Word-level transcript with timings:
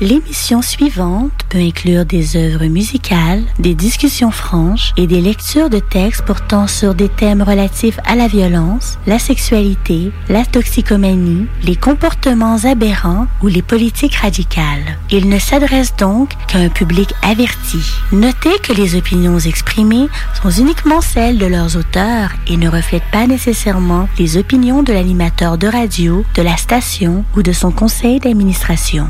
L'émission 0.00 0.62
suivante 0.62 1.32
peut 1.48 1.58
inclure 1.58 2.04
des 2.04 2.36
œuvres 2.36 2.66
musicales, 2.66 3.42
des 3.58 3.74
discussions 3.74 4.30
franches 4.30 4.92
et 4.96 5.08
des 5.08 5.20
lectures 5.20 5.70
de 5.70 5.80
textes 5.80 6.24
portant 6.24 6.68
sur 6.68 6.94
des 6.94 7.08
thèmes 7.08 7.42
relatifs 7.42 7.98
à 8.06 8.14
la 8.14 8.28
violence, 8.28 8.96
la 9.08 9.18
sexualité, 9.18 10.12
la 10.28 10.44
toxicomanie, 10.44 11.48
les 11.64 11.74
comportements 11.74 12.58
aberrants 12.62 13.26
ou 13.42 13.48
les 13.48 13.60
politiques 13.60 14.14
radicales. 14.14 14.98
Il 15.10 15.28
ne 15.28 15.40
s'adresse 15.40 15.96
donc 15.96 16.30
qu'à 16.46 16.58
un 16.58 16.68
public 16.68 17.12
averti. 17.24 17.80
Notez 18.12 18.56
que 18.62 18.74
les 18.74 18.94
opinions 18.94 19.40
exprimées 19.40 20.08
sont 20.40 20.50
uniquement 20.50 21.00
celles 21.00 21.38
de 21.38 21.46
leurs 21.46 21.76
auteurs 21.76 22.30
et 22.46 22.56
ne 22.56 22.68
reflètent 22.68 23.10
pas 23.10 23.26
nécessairement 23.26 24.08
les 24.16 24.36
opinions 24.36 24.84
de 24.84 24.92
l'animateur 24.92 25.58
de 25.58 25.66
radio, 25.66 26.24
de 26.36 26.42
la 26.42 26.56
station 26.56 27.24
ou 27.36 27.42
de 27.42 27.52
son 27.52 27.72
conseil 27.72 28.20
d'administration. 28.20 29.08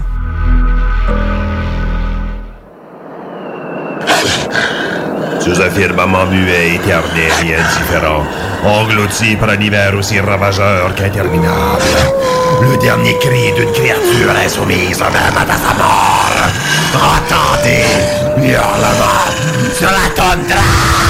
Sous 5.41 5.61
un 5.61 5.71
firmament 5.71 6.27
muet, 6.27 6.75
éterné 6.75 7.29
et 7.43 7.55
indifférent, 7.55 8.25
englouti 8.65 9.37
par 9.37 9.51
un 9.51 9.61
hiver 9.61 9.95
aussi 9.97 10.21
ravageur 10.21 10.95
qu'interminable, 10.95 11.83
le 12.63 12.77
dernier 12.79 13.17
cri 13.19 13.53
d'une 13.57 13.73
créature 13.73 14.35
insoumise 14.45 14.99
même 14.99 15.37
à 15.37 15.47
sa 15.47 15.75
mort. 15.75 16.19
Entendez 16.95 17.85
l'hurlement 18.37 19.25
sur 19.75 19.91
la 19.91 20.09
toundra! 20.15 21.08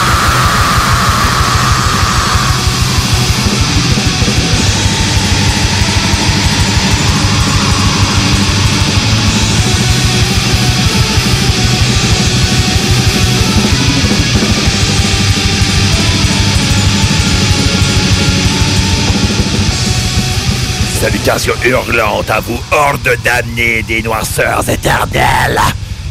Salutations 21.08 21.54
hurlantes 21.64 22.28
à 22.28 22.38
vous, 22.40 22.60
horde 22.70 23.16
damnée 23.24 23.82
des 23.82 24.02
noirceurs 24.02 24.68
éternelles 24.68 25.58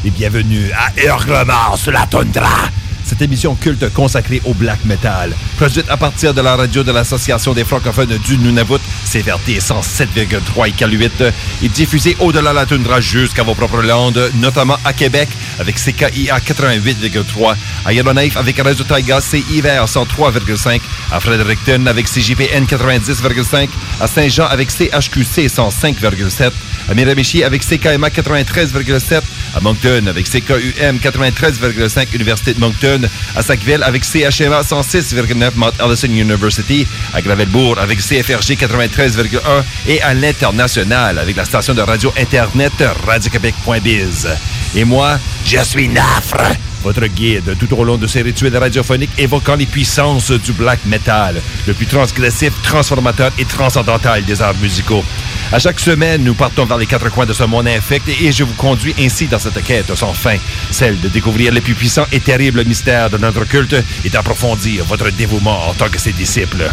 Et 0.04 0.10
bienvenue 0.10 0.72
à 0.72 0.90
Hurlement 1.00 1.76
sur 1.76 1.92
la 1.92 2.08
toundra 2.08 2.68
Cette 3.08 3.22
émission 3.22 3.56
culte 3.56 3.92
consacrée 3.94 4.42
au 4.44 4.54
black 4.54 4.84
metal, 4.84 5.34
produite 5.56 5.90
à 5.90 5.96
partir 5.96 6.34
de 6.34 6.42
la 6.42 6.58
radio 6.58 6.84
de 6.84 6.92
l'Association 6.92 7.54
des 7.54 7.64
francophones 7.64 8.18
du 8.18 8.38
Nunavut, 8.38 8.82
CVRT 9.06 9.60
107,3 9.60 10.68
et 10.68 10.72
K8, 10.72 11.32
et 11.64 11.70
diffusée 11.70 12.18
au-delà 12.20 12.50
de 12.50 12.56
la 12.56 12.66
toundra 12.66 13.00
jusqu'à 13.00 13.44
vos 13.44 13.56
propres 13.56 13.82
landes, 13.82 14.30
notamment 14.42 14.78
à 14.84 14.92
Québec 14.92 15.30
avec 15.58 15.78
CKIA 15.78 16.38
88,3, 16.40 17.56
à 17.86 17.94
Yellowknife 17.94 18.36
avec 18.36 18.60
Radio 18.60 18.84
Taiga 18.84 19.22
CIVR 19.22 19.86
103,5, 19.86 20.82
à 21.14 21.22
Fredericton 21.22 21.86
avec 21.86 22.08
CJPN 22.08 22.66
90,5, 22.66 23.70
à 24.02 24.08
Saint-Jean 24.08 24.48
avec 24.48 24.70
CHQC 24.70 25.48
105,7, 25.48 26.52
à 26.90 26.94
Miramichi 26.94 27.44
avec 27.44 27.64
CKMA 27.64 28.10
93,7, 28.10 29.22
à 29.56 29.60
Moncton 29.60 30.08
avec 30.08 30.26
CKUM 30.26 30.98
93,5 30.98 32.16
Université 32.16 32.54
de 32.54 32.60
Moncton, 32.60 33.02
à 33.36 33.42
Sackville 33.42 33.84
avec 33.84 34.04
CHMA 34.04 34.62
106,9 34.62 35.52
Mount 35.56 35.74
Allison 35.80 36.08
University, 36.08 36.88
à 37.14 37.22
Gravelbourg 37.22 37.78
avec 37.80 38.00
CFRG 38.00 38.56
93,1 38.56 39.40
et 39.88 40.02
à 40.02 40.14
l'international 40.14 41.18
avec 41.20 41.36
la 41.36 41.46
station 41.46 41.74
de 41.74 41.82
radio 41.82 42.14
internet 42.18 42.74
radioquebec.biz. 43.06 44.30
Et 44.76 44.84
moi, 44.84 45.20
je 45.46 45.60
suis 45.64 45.88
Nafre, 45.88 46.56
votre 46.84 47.08
guide 47.08 47.56
tout 47.60 47.74
au 47.74 47.84
long 47.84 47.98
de 47.98 48.08
ces 48.08 48.22
rituels 48.22 48.56
radiophoniques 48.56 49.10
évoquant 49.18 49.56
les 49.56 49.66
puissances 49.66 50.32
du 50.32 50.52
black 50.54 50.80
metal, 50.86 51.42
le 51.66 51.74
plus 51.74 51.86
transgressif, 51.86 52.54
transformateur 52.64 53.32
et 53.38 53.46
transcendantal 53.46 54.24
des 54.24 54.42
arts 54.42 54.58
musicaux. 54.62 55.04
À 55.50 55.60
chaque 55.60 55.80
semaine, 55.80 56.26
nous 56.26 56.34
partons 56.34 56.66
vers 56.66 56.78
les 56.78 56.86
quatre 56.86 57.10
coins 57.10 57.26
de 57.26 57.32
ce 57.32 57.46
monde 57.46 57.70
infect 57.70 58.10
et 58.10 58.34
je 58.34 58.44
vous 58.44 58.54
conduis 58.56 58.94
ainsi 59.00 59.28
dans 59.28 59.40
cette 59.40 59.64
quête 59.64 59.96
sans 59.96 60.14
fin, 60.14 60.36
celle 60.72 61.00
de 61.00 61.08
découvrir 61.08 61.54
les 61.54 61.62
plus 61.62 61.74
puissants 61.74 62.06
et 62.12 62.20
terribles 62.20 62.66
mystères 62.66 63.10
de 63.10 63.18
notre 63.18 63.46
culte 63.46 63.76
et 64.04 64.10
d'approfondir 64.10 64.84
votre 64.84 65.10
dévouement 65.10 65.70
en 65.70 65.74
tant 65.74 65.88
que 65.88 66.00
ses 66.00 66.12
disciples. 66.12 66.70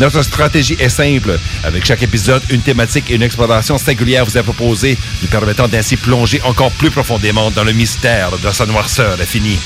Notre 0.00 0.22
stratégie 0.22 0.76
est 0.80 0.88
simple. 0.88 1.38
Avec 1.64 1.84
chaque 1.84 2.02
épisode, 2.02 2.42
une 2.48 2.62
thématique 2.62 3.10
et 3.10 3.16
une 3.16 3.22
exploration 3.22 3.76
singulière 3.76 4.24
vous 4.24 4.38
est 4.38 4.42
proposée, 4.42 4.96
nous 5.20 5.28
permettant 5.28 5.68
d'ainsi 5.68 5.96
plonger 5.96 6.40
encore 6.44 6.72
plus 6.72 6.90
profondément 6.90 7.50
dans 7.50 7.62
le 7.62 7.72
mystère 7.72 8.30
de 8.38 8.50
sa 8.50 8.64
noirceur 8.64 9.20
infinie. 9.20 9.58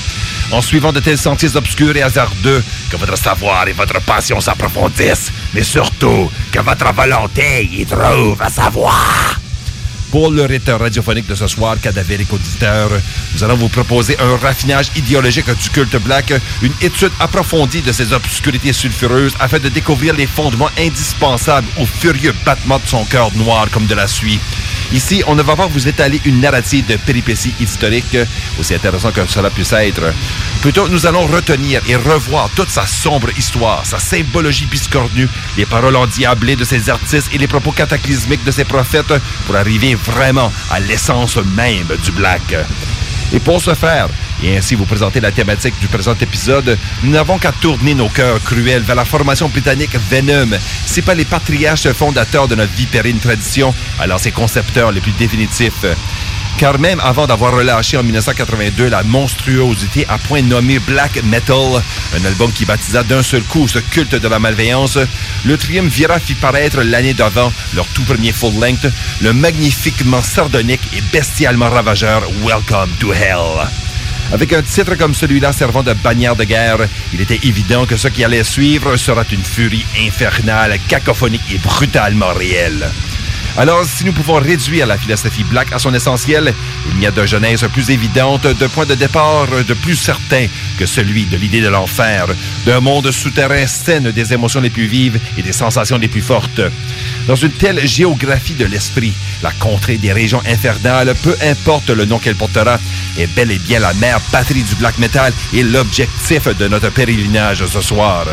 En 0.51 0.61
suivant 0.61 0.91
de 0.91 0.99
tels 0.99 1.17
sentiers 1.17 1.55
obscurs 1.55 1.95
et 1.95 2.01
hasardeux, 2.01 2.63
que 2.89 2.97
votre 2.97 3.17
savoir 3.17 3.67
et 3.67 3.73
votre 3.73 4.01
passion 4.01 4.39
s'approfondissent, 4.39 5.31
mais 5.53 5.63
surtout 5.63 6.29
que 6.51 6.59
votre 6.59 6.93
volonté 6.93 7.69
y 7.71 7.85
trouve 7.85 8.41
sa 8.49 8.69
voix. 8.69 9.48
Pour 10.11 10.31
le 10.31 10.43
rite 10.45 10.67
radiophonique 10.67 11.27
de 11.27 11.35
ce 11.35 11.45
soir, 11.45 11.79
cadavérique 11.79 12.33
auditeur, 12.33 12.89
nous 13.35 13.43
allons 13.43 13.55
vous 13.55 13.69
proposer 13.69 14.17
un 14.19 14.37
raffinage 14.37 14.87
idéologique 14.95 15.45
du 15.45 15.69
culte 15.69 15.97
black, 15.97 16.33
une 16.63 16.73
étude 16.81 17.11
approfondie 17.19 17.83
de 17.83 17.91
ses 17.91 18.11
obscurités 18.11 18.73
sulfureuses 18.73 19.35
afin 19.39 19.59
de 19.59 19.69
découvrir 19.69 20.15
les 20.15 20.25
fondements 20.25 20.71
indispensables 20.79 21.67
au 21.77 21.85
furieux 21.85 22.33
battement 22.43 22.79
de 22.79 22.87
son 22.87 23.05
cœur 23.05 23.29
noir 23.35 23.69
comme 23.69 23.85
de 23.85 23.93
la 23.93 24.07
suie. 24.07 24.39
Ici, 24.91 25.21
on 25.27 25.35
ne 25.35 25.43
va 25.43 25.55
pas 25.55 25.67
vous 25.67 25.87
étaler 25.87 26.19
une 26.25 26.41
narrative 26.41 26.87
de 26.87 26.95
péripéties 26.95 27.53
historiques, 27.59 28.17
aussi 28.59 28.73
intéressant 28.73 29.11
que 29.11 29.23
cela 29.27 29.51
puisse 29.51 29.73
être. 29.73 30.01
Plutôt, 30.61 30.87
nous 30.87 31.05
allons 31.05 31.27
retenir 31.27 31.81
et 31.87 31.95
revoir 31.95 32.49
toute 32.55 32.71
sa 32.71 32.87
sombre 32.87 33.29
histoire, 33.37 33.85
sa 33.85 33.99
symbologie 33.99 34.65
biscornue, 34.65 35.29
les 35.57 35.67
paroles 35.67 35.95
endiablées 35.95 36.55
de 36.55 36.63
ses 36.63 36.89
artistes 36.89 37.29
et 37.31 37.37
les 37.37 37.47
propos 37.47 37.71
cataclysmiques 37.71 38.43
de 38.43 38.51
ses 38.51 38.65
prophètes 38.65 39.13
pour 39.45 39.55
arriver 39.55 39.95
vraiment 40.05 40.51
à 40.71 40.79
l'essence 40.79 41.37
même 41.37 41.87
du 42.03 42.11
black. 42.11 42.55
Et 43.31 43.39
pour 43.39 43.61
ce 43.61 43.75
faire, 43.75 44.07
et 44.43 44.57
ainsi 44.57 44.75
vous 44.75 44.85
présenter 44.85 45.19
la 45.19 45.31
thématique 45.31 45.75
du 45.79 45.87
présent 45.87 46.15
épisode, 46.19 46.77
nous 47.03 47.11
n'avons 47.11 47.37
qu'à 47.37 47.51
tourner 47.51 47.93
nos 47.93 48.09
cœurs 48.09 48.41
cruels 48.43 48.81
vers 48.81 48.95
la 48.95 49.05
formation 49.05 49.49
britannique 49.49 49.95
Venom, 50.09 50.57
si 50.85 51.01
pas 51.01 51.13
les 51.13 51.25
patriarches 51.25 51.91
fondateurs 51.91 52.47
de 52.47 52.55
notre 52.55 52.73
vipérine 52.73 53.19
tradition, 53.19 53.73
alors 53.99 54.19
ses 54.19 54.31
concepteurs 54.31 54.91
les 54.91 55.01
plus 55.01 55.11
définitifs. 55.11 55.85
Car 56.57 56.77
même 56.79 56.99
avant 56.99 57.25
d'avoir 57.25 57.53
relâché 57.53 57.97
en 57.97 58.03
1982 58.03 58.89
la 58.89 59.03
monstruosité 59.03 60.05
à 60.09 60.17
point 60.17 60.41
nommé 60.41 60.79
Black 60.79 61.23
Metal, 61.23 61.81
un 62.17 62.25
album 62.25 62.51
qui 62.51 62.65
baptisa 62.65 63.03
d'un 63.03 63.23
seul 63.23 63.43
coup 63.43 63.67
ce 63.67 63.79
culte 63.79 64.15
de 64.15 64.27
la 64.27 64.39
malveillance, 64.39 64.97
le 65.45 65.57
triumvirat 65.57 66.19
fit 66.19 66.35
paraître 66.35 66.81
l'année 66.81 67.13
d'avant 67.13 67.53
leur 67.73 67.87
tout 67.87 68.03
premier 68.03 68.33
full-length, 68.33 68.91
le 69.21 69.33
magnifiquement 69.33 70.21
sardonique 70.21 70.87
et 70.93 71.01
bestialement 71.13 71.69
ravageur 71.69 72.23
Welcome 72.43 72.91
to 72.99 73.13
Hell. 73.13 73.67
Avec 74.31 74.53
un 74.53 74.61
titre 74.61 74.95
comme 74.95 75.15
celui-là 75.15 75.51
servant 75.51 75.81
de 75.81 75.93
bannière 75.93 76.35
de 76.35 76.43
guerre, 76.43 76.87
il 77.13 77.21
était 77.21 77.39
évident 77.43 77.85
que 77.85 77.97
ce 77.97 78.09
qui 78.09 78.23
allait 78.23 78.43
suivre 78.43 78.95
sera 78.95 79.23
une 79.31 79.43
furie 79.43 79.85
infernale, 80.05 80.77
cacophonique 80.87 81.41
et 81.51 81.57
brutalement 81.57 82.33
réelle. 82.33 82.91
Alors, 83.59 83.83
si 83.83 84.05
nous 84.05 84.13
pouvons 84.13 84.35
réduire 84.35 84.87
la 84.87 84.97
philosophie 84.97 85.43
black 85.43 85.73
à 85.73 85.79
son 85.79 85.93
essentiel, 85.93 86.53
il 86.89 86.97
n'y 86.97 87.05
a 87.05 87.11
de 87.11 87.25
genèse 87.25 87.67
plus 87.73 87.89
évidente, 87.89 88.47
de 88.47 88.67
point 88.67 88.85
de 88.85 88.95
départ 88.95 89.47
de 89.67 89.73
plus 89.73 89.97
certain 89.97 90.45
que 90.77 90.85
celui 90.85 91.25
de 91.25 91.35
l'idée 91.35 91.59
de 91.59 91.67
l'enfer, 91.67 92.27
d'un 92.65 92.79
monde 92.79 93.11
souterrain 93.11 93.67
saine 93.67 94.11
des 94.11 94.31
émotions 94.31 94.61
les 94.61 94.69
plus 94.69 94.85
vives 94.85 95.19
et 95.37 95.41
des 95.41 95.51
sensations 95.51 95.97
les 95.97 96.07
plus 96.07 96.21
fortes. 96.21 96.61
Dans 97.27 97.35
une 97.35 97.51
telle 97.51 97.85
géographie 97.85 98.53
de 98.53 98.63
l'esprit, 98.63 99.11
la 99.43 99.51
contrée 99.51 99.97
des 99.97 100.13
régions 100.13 100.41
infernales, 100.47 101.13
peu 101.21 101.35
importe 101.43 101.89
le 101.89 102.05
nom 102.05 102.17
qu'elle 102.17 102.35
portera, 102.35 102.79
est 103.17 103.27
bel 103.27 103.51
et 103.51 103.59
bien 103.59 103.79
la 103.79 103.93
mère 103.95 104.21
patrie 104.31 104.63
du 104.63 104.75
black 104.75 104.97
metal 104.99 105.33
et 105.53 105.63
l'objectif 105.63 106.47
de 106.57 106.69
notre 106.69 106.91
pèlerinage 106.91 107.65
ce 107.65 107.81
soir. 107.81 108.25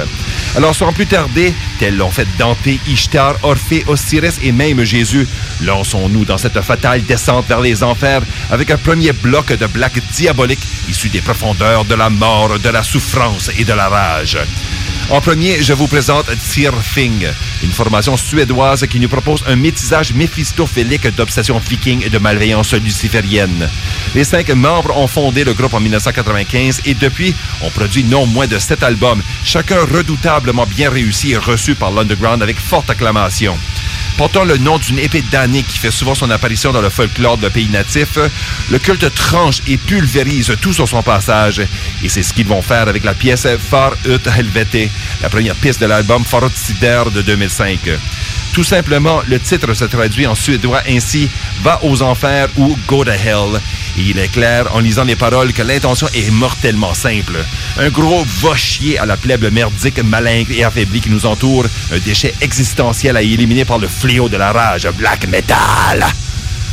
Alors, 0.56 0.74
sans 0.74 0.92
plus 0.92 1.06
tarder, 1.06 1.52
tels 1.80 1.96
l'ont 1.96 2.10
fait 2.10 2.28
Dante, 2.38 2.58
Ishtar, 2.86 3.34
Orphée, 3.42 3.84
Osiris 3.88 4.38
et 4.42 4.52
même 4.52 4.84
Jésus, 4.84 5.15
lançons-nous 5.62 6.24
dans 6.24 6.38
cette 6.38 6.60
fatale 6.60 7.04
descente 7.04 7.46
vers 7.48 7.60
les 7.60 7.82
enfers 7.82 8.22
avec 8.50 8.70
un 8.70 8.78
premier 8.78 9.12
bloc 9.12 9.52
de 9.52 9.66
black 9.66 10.00
diabolique 10.12 10.66
issu 10.88 11.08
des 11.08 11.20
profondeurs 11.20 11.84
de 11.84 11.94
la 11.94 12.10
mort, 12.10 12.58
de 12.58 12.68
la 12.68 12.82
souffrance 12.82 13.50
et 13.58 13.64
de 13.64 13.72
la 13.72 13.88
rage. 13.88 14.38
En 15.08 15.20
premier, 15.20 15.62
je 15.62 15.72
vous 15.72 15.86
présente 15.86 16.26
Tirfing, 16.36 17.28
une 17.62 17.70
formation 17.70 18.16
suédoise 18.16 18.84
qui 18.88 18.98
nous 18.98 19.08
propose 19.08 19.44
un 19.46 19.54
métissage 19.54 20.12
méphistophélique 20.12 21.06
d'obsession 21.14 21.60
viking 21.60 22.04
et 22.04 22.10
de 22.10 22.18
malveillance 22.18 22.74
luciférienne. 22.74 23.68
Les 24.16 24.24
cinq 24.24 24.50
membres 24.50 24.96
ont 24.96 25.06
fondé 25.06 25.44
le 25.44 25.54
groupe 25.54 25.74
en 25.74 25.80
1995 25.80 26.80
et 26.86 26.94
depuis 26.94 27.36
ont 27.62 27.70
produit 27.70 28.02
non 28.02 28.26
moins 28.26 28.48
de 28.48 28.58
sept 28.58 28.82
albums, 28.82 29.22
chacun 29.44 29.78
redoutablement 29.84 30.66
bien 30.66 30.90
réussi 30.90 31.32
et 31.32 31.36
reçu 31.36 31.76
par 31.76 31.92
l'underground 31.92 32.42
avec 32.42 32.58
forte 32.58 32.90
acclamation. 32.90 33.56
Portant 34.16 34.44
le 34.44 34.56
nom 34.56 34.78
d'une 34.78 34.98
épée 34.98 35.22
damnée 35.30 35.62
qui 35.62 35.78
fait 35.78 35.90
souvent 35.90 36.14
son 36.14 36.30
apparition 36.30 36.72
dans 36.72 36.80
le 36.80 36.88
folklore 36.88 37.36
de 37.36 37.48
pays 37.50 37.68
natifs, 37.68 38.18
le 38.70 38.78
culte 38.78 39.14
tranche 39.14 39.60
et 39.66 39.76
pulvérise 39.76 40.54
tout 40.60 40.72
sur 40.72 40.88
son 40.88 41.02
passage. 41.02 41.60
Et 42.02 42.08
c'est 42.08 42.22
ce 42.22 42.32
qu'ils 42.32 42.46
vont 42.46 42.62
faire 42.62 42.88
avec 42.88 43.04
la 43.04 43.14
pièce 43.14 43.46
Far 43.58 43.92
ut 44.06 44.20
Helvete, 44.26 44.90
la 45.22 45.28
première 45.28 45.54
piste 45.54 45.80
de 45.80 45.86
l'album 45.86 46.24
Farotzider 46.24 47.04
de 47.14 47.20
2005. 47.20 47.78
Tout 48.56 48.64
simplement, 48.64 49.20
le 49.28 49.38
titre 49.38 49.74
se 49.74 49.84
traduit 49.84 50.26
en 50.26 50.34
suédois 50.34 50.80
ainsi 50.88 51.28
Va 51.62 51.78
aux 51.82 52.00
enfers 52.00 52.48
ou 52.56 52.74
Go 52.86 53.04
to 53.04 53.10
Hell. 53.10 53.60
Il 53.98 54.18
est 54.18 54.28
clair 54.28 54.74
en 54.74 54.80
lisant 54.80 55.04
les 55.04 55.14
paroles 55.14 55.52
que 55.52 55.60
l'intention 55.60 56.08
est 56.14 56.30
mortellement 56.30 56.94
simple. 56.94 57.36
Un 57.78 57.90
gros 57.90 58.24
va 58.24 58.56
chier 58.56 58.98
à 58.98 59.04
la 59.04 59.18
plèbe 59.18 59.52
merdique, 59.52 60.02
malingre 60.02 60.52
et 60.52 60.64
affaiblie 60.64 61.02
qui 61.02 61.10
nous 61.10 61.26
entoure, 61.26 61.66
un 61.92 61.98
déchet 61.98 62.32
existentiel 62.40 63.18
à 63.18 63.20
éliminer 63.20 63.66
par 63.66 63.76
le 63.76 63.88
fléau 63.88 64.30
de 64.30 64.38
la 64.38 64.52
rage 64.52 64.88
black 64.96 65.28
metal. 65.28 66.06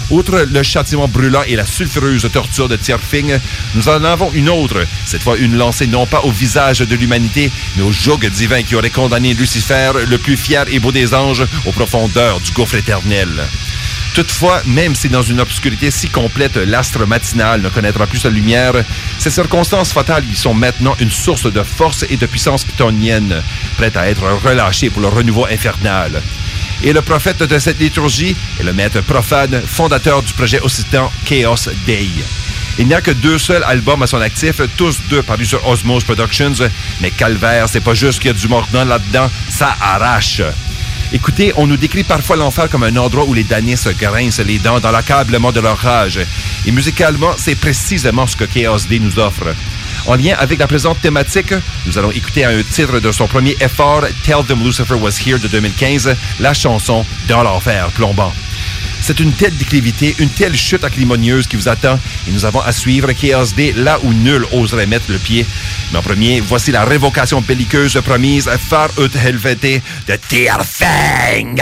Outre 0.09 0.45
le 0.50 0.63
châtiment 0.63 1.07
brûlant 1.07 1.44
et 1.47 1.55
la 1.55 1.65
sulfureuse 1.65 2.29
torture 2.31 2.69
de 2.69 2.75
Tierfing, 2.75 3.38
nous 3.75 3.89
en 3.89 4.03
avons 4.03 4.31
une 4.33 4.50
autre, 4.50 4.85
cette 5.05 5.23
fois 5.23 5.38
une 5.38 5.55
lancée 5.55 5.88
non 5.88 6.05
pas 6.05 6.21
au 6.21 6.31
visage 6.31 6.79
de 6.79 6.95
l'humanité, 6.95 7.51
mais 7.75 7.83
au 7.83 7.91
joug 7.91 8.19
divin 8.19 8.63
qui 8.63 8.75
aurait 8.75 8.89
condamné 8.89 9.33
Lucifer, 9.33 9.91
le 10.07 10.17
plus 10.17 10.38
fier 10.38 10.65
et 10.71 10.79
beau 10.79 10.91
des 10.91 11.13
anges, 11.13 11.45
aux 11.65 11.71
profondeurs 11.71 12.39
du 12.41 12.51
gouffre 12.51 12.75
éternel. 12.75 13.29
Toutefois, 14.13 14.61
même 14.67 14.94
si 14.94 15.09
dans 15.09 15.23
une 15.23 15.39
obscurité 15.39 15.89
si 15.89 16.07
complète 16.07 16.57
l'astre 16.57 17.05
matinal 17.07 17.61
ne 17.61 17.69
connaîtra 17.69 18.05
plus 18.05 18.19
sa 18.19 18.29
lumière, 18.29 18.73
ces 19.17 19.31
circonstances 19.31 19.91
fatales 19.91 20.25
y 20.31 20.35
sont 20.35 20.53
maintenant 20.53 20.95
une 21.00 21.09
source 21.09 21.51
de 21.51 21.63
force 21.63 22.05
et 22.07 22.17
de 22.17 22.25
puissance 22.27 22.63
pythonienne, 22.63 23.41
prête 23.77 23.97
à 23.97 24.07
être 24.07 24.23
relâchée 24.45 24.91
pour 24.91 25.01
le 25.01 25.07
renouveau 25.07 25.47
infernal. 25.47 26.21
Et 26.83 26.91
le 26.91 27.01
prophète 27.01 27.41
de 27.41 27.59
cette 27.59 27.80
liturgie 27.80 28.35
est 28.59 28.63
le 28.63 28.74
maître 28.74 29.00
profane, 29.01 29.62
fondateur 29.65 30.21
du 30.21 30.33
projet 30.33 30.59
occitan 30.59 31.09
Chaos 31.24 31.69
Day. 31.85 32.09
Il 32.77 32.88
n'y 32.88 32.94
a 32.94 33.00
que 33.00 33.12
deux 33.12 33.38
seuls 33.38 33.63
albums 33.63 34.01
à 34.03 34.07
son 34.07 34.19
actif, 34.19 34.59
tous 34.75 35.00
deux 35.09 35.24
parus 35.24 35.47
sur 35.47 35.65
Osmose 35.65 36.03
Productions, 36.03 36.56
mais 37.00 37.12
Calvaire, 37.12 37.69
c'est 37.69 37.80
pas 37.80 37.94
juste 37.94 38.19
qu'il 38.19 38.31
y 38.31 38.33
a 38.33 38.38
du 38.38 38.50
mordant 38.50 38.83
là-dedans, 38.83 39.31
ça 39.47 39.77
arrache. 39.80 40.41
Écoutez, 41.13 41.53
on 41.56 41.68
nous 41.68 41.77
décrit 41.77 42.03
parfois 42.03 42.35
l'enfer 42.35 42.68
comme 42.69 42.83
un 42.83 42.97
endroit 42.97 43.24
où 43.25 43.33
les 43.33 43.44
damnés 43.44 43.75
se 43.75 43.89
grincent 43.89 44.44
les 44.44 44.59
dents 44.59 44.79
dans 44.79 44.91
l'accablement 44.91 45.51
de 45.51 45.62
leur 45.62 45.77
rage. 45.77 46.19
Et 46.65 46.71
musicalement, 46.71 47.33
c'est 47.38 47.56
précisément 47.56 48.27
ce 48.27 48.36
que 48.36 48.45
Chaos 48.45 48.88
Day 48.89 49.00
nous 49.00 49.19
offre. 49.19 49.53
En 50.05 50.15
lien 50.15 50.35
avec 50.38 50.59
la 50.59 50.67
présente 50.67 51.00
thématique, 51.01 51.53
nous 51.85 51.97
allons 51.97 52.11
écouter 52.11 52.44
un 52.44 52.61
titre 52.61 53.00
de 53.00 53.11
son 53.11 53.27
premier 53.27 53.55
effort, 53.61 54.03
Tell 54.23 54.44
Them 54.45 54.63
Lucifer 54.63 54.95
Was 54.95 55.21
Here 55.25 55.39
de 55.39 55.47
2015, 55.47 56.15
la 56.39 56.53
chanson 56.53 57.05
Dans 57.27 57.44
l'enfer 57.44 57.88
plombant. 57.91 58.33
C'est 59.01 59.19
une 59.19 59.33
telle 59.33 59.55
déclivité, 59.57 60.15
une 60.19 60.29
telle 60.29 60.55
chute 60.55 60.83
acrimonieuse 60.83 61.47
qui 61.47 61.55
vous 61.55 61.67
attend 61.67 62.00
et 62.27 62.31
nous 62.31 62.45
avons 62.45 62.61
à 62.61 62.71
suivre 62.71 63.11
Chaos 63.11 63.53
D 63.55 63.73
là 63.75 64.00
où 64.03 64.13
nul 64.13 64.45
oserait 64.53 64.88
mettre 64.88 65.11
le 65.11 65.17
pied. 65.17 65.45
Mais 65.91 66.00
en 66.00 66.01
premier, 66.01 66.39
voici 66.39 66.71
la 66.71 66.85
révocation 66.85 67.41
belliqueuse 67.41 68.00
promise 68.03 68.50
Far 68.69 68.89
ut 68.97 69.11
Helvete 69.17 69.81
de 70.07 70.15
Tierfeng. 70.29 71.61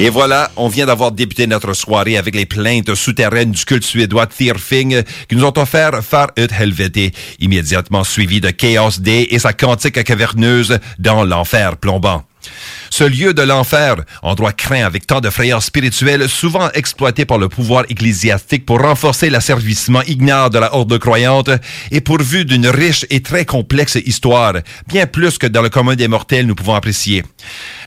Et 0.00 0.10
voilà, 0.10 0.48
on 0.56 0.68
vient 0.68 0.86
d'avoir 0.86 1.10
débuté 1.10 1.48
notre 1.48 1.72
soirée 1.72 2.16
avec 2.16 2.36
les 2.36 2.46
plaintes 2.46 2.94
souterraines 2.94 3.50
du 3.50 3.64
culte 3.64 3.82
suédois 3.82 4.28
Thirfing 4.28 5.02
qui 5.28 5.34
nous 5.34 5.44
ont 5.44 5.58
offert 5.58 6.04
Far 6.04 6.28
ut 6.36 6.46
immédiatement 7.40 8.04
suivi 8.04 8.40
de 8.40 8.50
Chaos 8.50 9.00
Day 9.00 9.26
et 9.30 9.40
sa 9.40 9.52
cantique 9.52 10.04
caverneuse 10.04 10.78
dans 11.00 11.24
l'enfer 11.24 11.76
plombant. 11.78 12.22
Ce 12.90 13.04
lieu 13.04 13.34
de 13.34 13.42
l'enfer, 13.42 13.96
endroit 14.22 14.52
craint 14.52 14.84
avec 14.84 15.06
tant 15.06 15.20
de 15.20 15.30
frayeurs 15.30 15.62
spirituelles, 15.62 16.28
souvent 16.28 16.70
exploité 16.72 17.24
par 17.24 17.38
le 17.38 17.48
pouvoir 17.48 17.84
ecclésiastique 17.88 18.64
pour 18.66 18.80
renforcer 18.80 19.30
l'asservissement 19.30 20.02
ignare 20.06 20.50
de 20.50 20.58
la 20.58 20.74
horde 20.74 20.98
croyante, 20.98 21.50
est 21.90 22.00
pourvu 22.00 22.44
d'une 22.44 22.66
riche 22.66 23.06
et 23.10 23.20
très 23.20 23.44
complexe 23.44 23.98
histoire, 24.06 24.54
bien 24.88 25.06
plus 25.06 25.38
que 25.38 25.46
dans 25.46 25.62
le 25.62 25.68
commun 25.68 25.96
des 25.96 26.08
mortels 26.08 26.46
nous 26.46 26.54
pouvons 26.54 26.74
apprécier. 26.74 27.24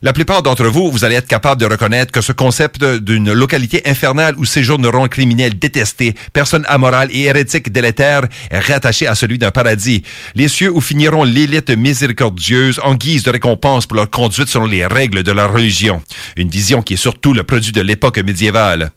La 0.01 0.13
plupart 0.13 0.43
d'entre 0.43 0.65
vous, 0.65 0.91
vous 0.91 1.03
allez 1.03 1.15
être 1.15 1.27
capable 1.27 1.61
de 1.61 1.65
reconnaître 1.65 2.11
que 2.11 2.21
ce 2.21 2.31
concept 2.31 2.83
d'une 2.83 3.33
localité 3.33 3.81
infernale 3.85 4.35
où 4.37 4.45
séjourneront 4.45 5.07
criminels 5.07 5.57
détestés, 5.59 6.15
personnes 6.33 6.65
amorales 6.67 7.09
et 7.11 7.23
hérétiques 7.23 7.71
délétères 7.71 8.27
est 8.49 8.59
rattaché 8.59 9.07
à 9.07 9.15
celui 9.15 9.37
d'un 9.37 9.51
paradis, 9.51 10.03
les 10.35 10.47
cieux 10.47 10.71
où 10.71 10.81
finiront 10.81 11.23
l'élite 11.23 11.69
miséricordieuse 11.69 12.79
en 12.83 12.95
guise 12.95 13.23
de 13.23 13.31
récompense 13.31 13.85
pour 13.85 13.97
leur 13.97 14.09
conduite 14.09 14.47
selon 14.51 14.65
les 14.65 14.85
règles 14.85 15.23
de 15.23 15.31
leur 15.31 15.53
religion. 15.53 16.01
Une 16.35 16.49
vision 16.49 16.81
qui 16.81 16.93
est 16.93 16.97
surtout 16.97 17.33
le 17.33 17.43
produit 17.43 17.71
de 17.71 17.81
l'époque 17.81 18.19
médiévale. 18.19 18.91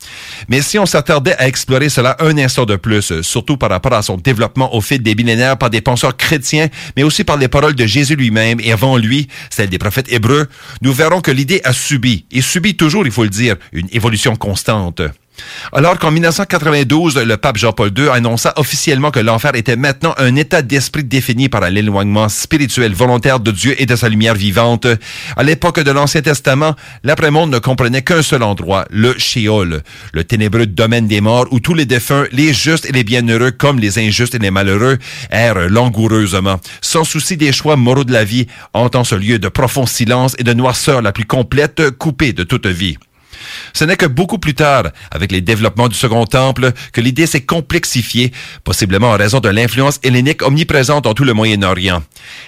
Mais 0.49 0.62
si 0.62 0.79
on 0.79 0.87
s'attardait 0.87 1.37
à 1.37 1.47
explorer 1.49 1.88
cela 1.88 2.17
un 2.21 2.37
instant 2.38 2.67
de 2.67 2.77
plus, 2.77 3.23
surtout 3.23 3.57
par 3.57 3.71
rapport 3.71 3.95
à 3.95 4.03
son 4.03 4.17
développement 4.17 4.75
au 4.75 4.81
fil 4.81 5.03
des 5.03 5.14
millénaires 5.14 5.57
par 5.57 5.71
des 5.71 5.81
penseurs 5.81 6.17
chrétiens, 6.17 6.69
mais 6.97 7.03
aussi 7.03 7.25
par 7.25 7.37
les 7.37 7.49
paroles 7.49 7.75
de 7.75 7.87
Jésus 7.87 8.17
lui-même 8.17 8.61
et 8.61 8.73
avant 8.73 8.97
lui, 8.97 9.29
celles 9.51 9.71
des 9.71 9.79
prophètes 9.79 10.12
hébreux, 10.12 10.47
nous 10.83 10.93
verrons 10.93 11.21
que 11.21 11.31
l'idée 11.31 11.61
a 11.64 11.73
subi, 11.73 12.27
et 12.31 12.43
subit 12.43 12.77
toujours, 12.77 13.07
il 13.07 13.12
faut 13.12 13.25
le 13.25 13.31
dire, 13.31 13.57
une 13.73 13.88
évolution 13.93 14.37
constante. 14.37 15.03
Alors 15.73 15.99
qu'en 15.99 16.11
1992, 16.11 17.16
le 17.18 17.37
pape 17.37 17.57
Jean-Paul 17.57 17.90
II 17.97 18.09
annonça 18.09 18.53
officiellement 18.57 19.11
que 19.11 19.20
l'enfer 19.20 19.55
était 19.55 19.77
maintenant 19.77 20.14
un 20.18 20.37
état 20.37 20.62
d'esprit 20.62 21.05
défini 21.05 21.49
par 21.49 21.68
l'éloignement 21.68 22.29
spirituel 22.29 22.94
volontaire 22.94 23.40
de 23.40 23.51
Dieu 23.51 23.75
et 23.81 23.87
de 23.87 23.97
sa 23.97 24.09
lumière 24.09 24.35
vivante, 24.35 24.87
à 25.37 25.42
l'époque 25.42 25.81
de 25.81 25.90
l'Ancien 25.90 26.23
Testament, 26.23 26.77
l'après-monde 27.03 27.51
ne 27.51 27.59
comprenait 27.59 28.03
qu'un 28.03 28.23
seul 28.23 28.42
endroit, 28.42 28.85
le 28.90 29.14
Sheol, 29.18 29.83
le 30.12 30.25
ténébreux 30.25 30.66
domaine 30.66 31.09
des 31.09 31.20
morts 31.20 31.47
où 31.51 31.61
tous 31.61 31.75
les 31.75 31.87
défunts, 31.87 32.27
les 32.33 32.53
justes 32.53 32.87
et 32.87 32.92
les 32.92 33.05
bienheureux 33.05 33.51
comme 33.51 33.79
les 33.79 33.99
injustes 33.99 34.35
et 34.35 34.38
les 34.38 34.51
malheureux, 34.51 34.99
errent 35.31 35.68
langoureusement, 35.68 36.61
sans 36.81 37.05
souci 37.05 37.37
des 37.37 37.53
choix 37.53 37.77
moraux 37.77 38.05
de 38.05 38.12
la 38.12 38.25
vie, 38.25 38.47
en 38.73 38.88
ce 39.05 39.14
lieu 39.14 39.38
de 39.38 39.49
profond 39.49 39.87
silence 39.87 40.37
et 40.38 40.44
de 40.44 40.53
noirceur 40.53 41.03
la 41.03 41.12
plus 41.12 41.25
complète, 41.25 41.90
coupé 41.90 42.33
de 42.33 42.44
toute 42.44 42.66
vie. 42.66 42.97
Ce 43.72 43.85
n'est 43.85 43.96
que 43.96 44.07
beaucoup 44.07 44.38
plus 44.38 44.54
tard, 44.54 44.85
avec 45.11 45.33
les 45.33 45.40
développements 45.40 45.88
du 45.88 45.94
Second 45.94 46.26
Temple, 46.26 46.72
que 46.92 47.00
l'idée 47.00 47.26
s'est 47.26 47.42
complexifiée, 47.42 48.33
possiblement 48.62 49.11
en 49.11 49.16
raison 49.16 49.40
de 49.40 49.48
l'influence 49.48 50.00
hellénique 50.02 50.42
omniprésente 50.42 51.04
dans 51.04 51.14
tout 51.14 51.24
le 51.24 51.35
Moyen-Orient. 51.35 52.02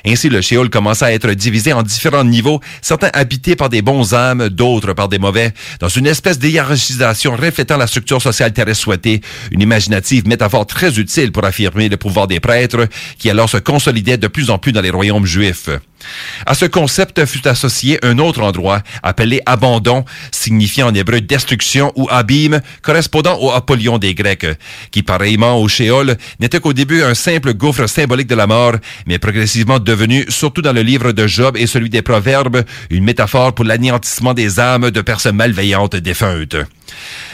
Ainsi, 0.06 0.28
le 0.28 0.40
Sheol 0.40 0.70
commença 0.70 1.06
à 1.06 1.12
être 1.12 1.30
divisé 1.32 1.72
en 1.72 1.82
différents 1.82 2.24
niveaux, 2.24 2.60
certains 2.82 3.10
habités 3.12 3.56
par 3.56 3.68
des 3.68 3.82
bons 3.82 4.14
âmes, 4.14 4.48
d'autres 4.48 4.92
par 4.92 5.08
des 5.08 5.18
mauvais, 5.18 5.52
dans 5.80 5.88
une 5.88 6.06
espèce 6.06 6.38
d'hiérarchisation 6.38 7.36
reflétant 7.36 7.76
la 7.76 7.86
structure 7.86 8.22
sociale 8.22 8.52
terrestre 8.52 8.84
souhaitée, 8.84 9.20
une 9.50 9.60
imaginative 9.60 10.26
métaphore 10.26 10.66
très 10.66 10.98
utile 10.98 11.32
pour 11.32 11.44
affirmer 11.44 11.88
le 11.88 11.96
pouvoir 11.96 12.26
des 12.26 12.40
prêtres, 12.40 12.88
qui 13.18 13.30
alors 13.30 13.48
se 13.48 13.58
consolidait 13.58 14.18
de 14.18 14.28
plus 14.28 14.50
en 14.50 14.58
plus 14.58 14.72
dans 14.72 14.80
les 14.80 14.90
royaumes 14.90 15.26
juifs. 15.26 15.70
À 16.44 16.54
ce 16.54 16.66
concept 16.66 17.24
fut 17.24 17.46
associé 17.48 17.98
un 18.04 18.18
autre 18.18 18.42
endroit, 18.42 18.82
appelé 19.02 19.40
abandon, 19.46 20.04
signifiant 20.30 20.88
en 20.88 20.94
hébreu 20.94 21.20
destruction 21.20 21.92
ou 21.96 22.06
abîme, 22.10 22.60
correspondant 22.82 23.38
au 23.40 23.50
Apollyon 23.50 23.98
des 23.98 24.14
Grecs, 24.14 24.46
qui 24.90 25.02
pareillement 25.02 25.60
au 25.60 25.68
Sheol 25.68 26.16
n'était 26.40 26.60
qu'au 26.60 26.72
début 26.72 27.02
un 27.02 27.14
simple 27.14 27.54
gouffre 27.54 27.86
symbolique 27.86 28.28
de 28.28 28.34
la 28.34 28.46
mort, 28.46 28.74
mais 29.06 29.18
progressivement 29.18 29.78
devenu, 29.78 30.26
surtout 30.28 30.62
dans 30.62 30.72
le 30.72 30.82
livre 30.82 31.12
de 31.12 31.26
Job 31.26 31.56
et 31.56 31.66
celui 31.66 31.90
des 31.90 32.02
Proverbes, 32.02 32.62
une 32.90 33.04
métaphore 33.04 33.54
pour 33.54 33.64
l'anéantissement 33.64 34.34
des 34.34 34.60
âmes 34.60 34.90
de 34.90 35.00
personnes 35.00 35.36
malveillantes 35.36 35.96
défuntes. 35.96 36.56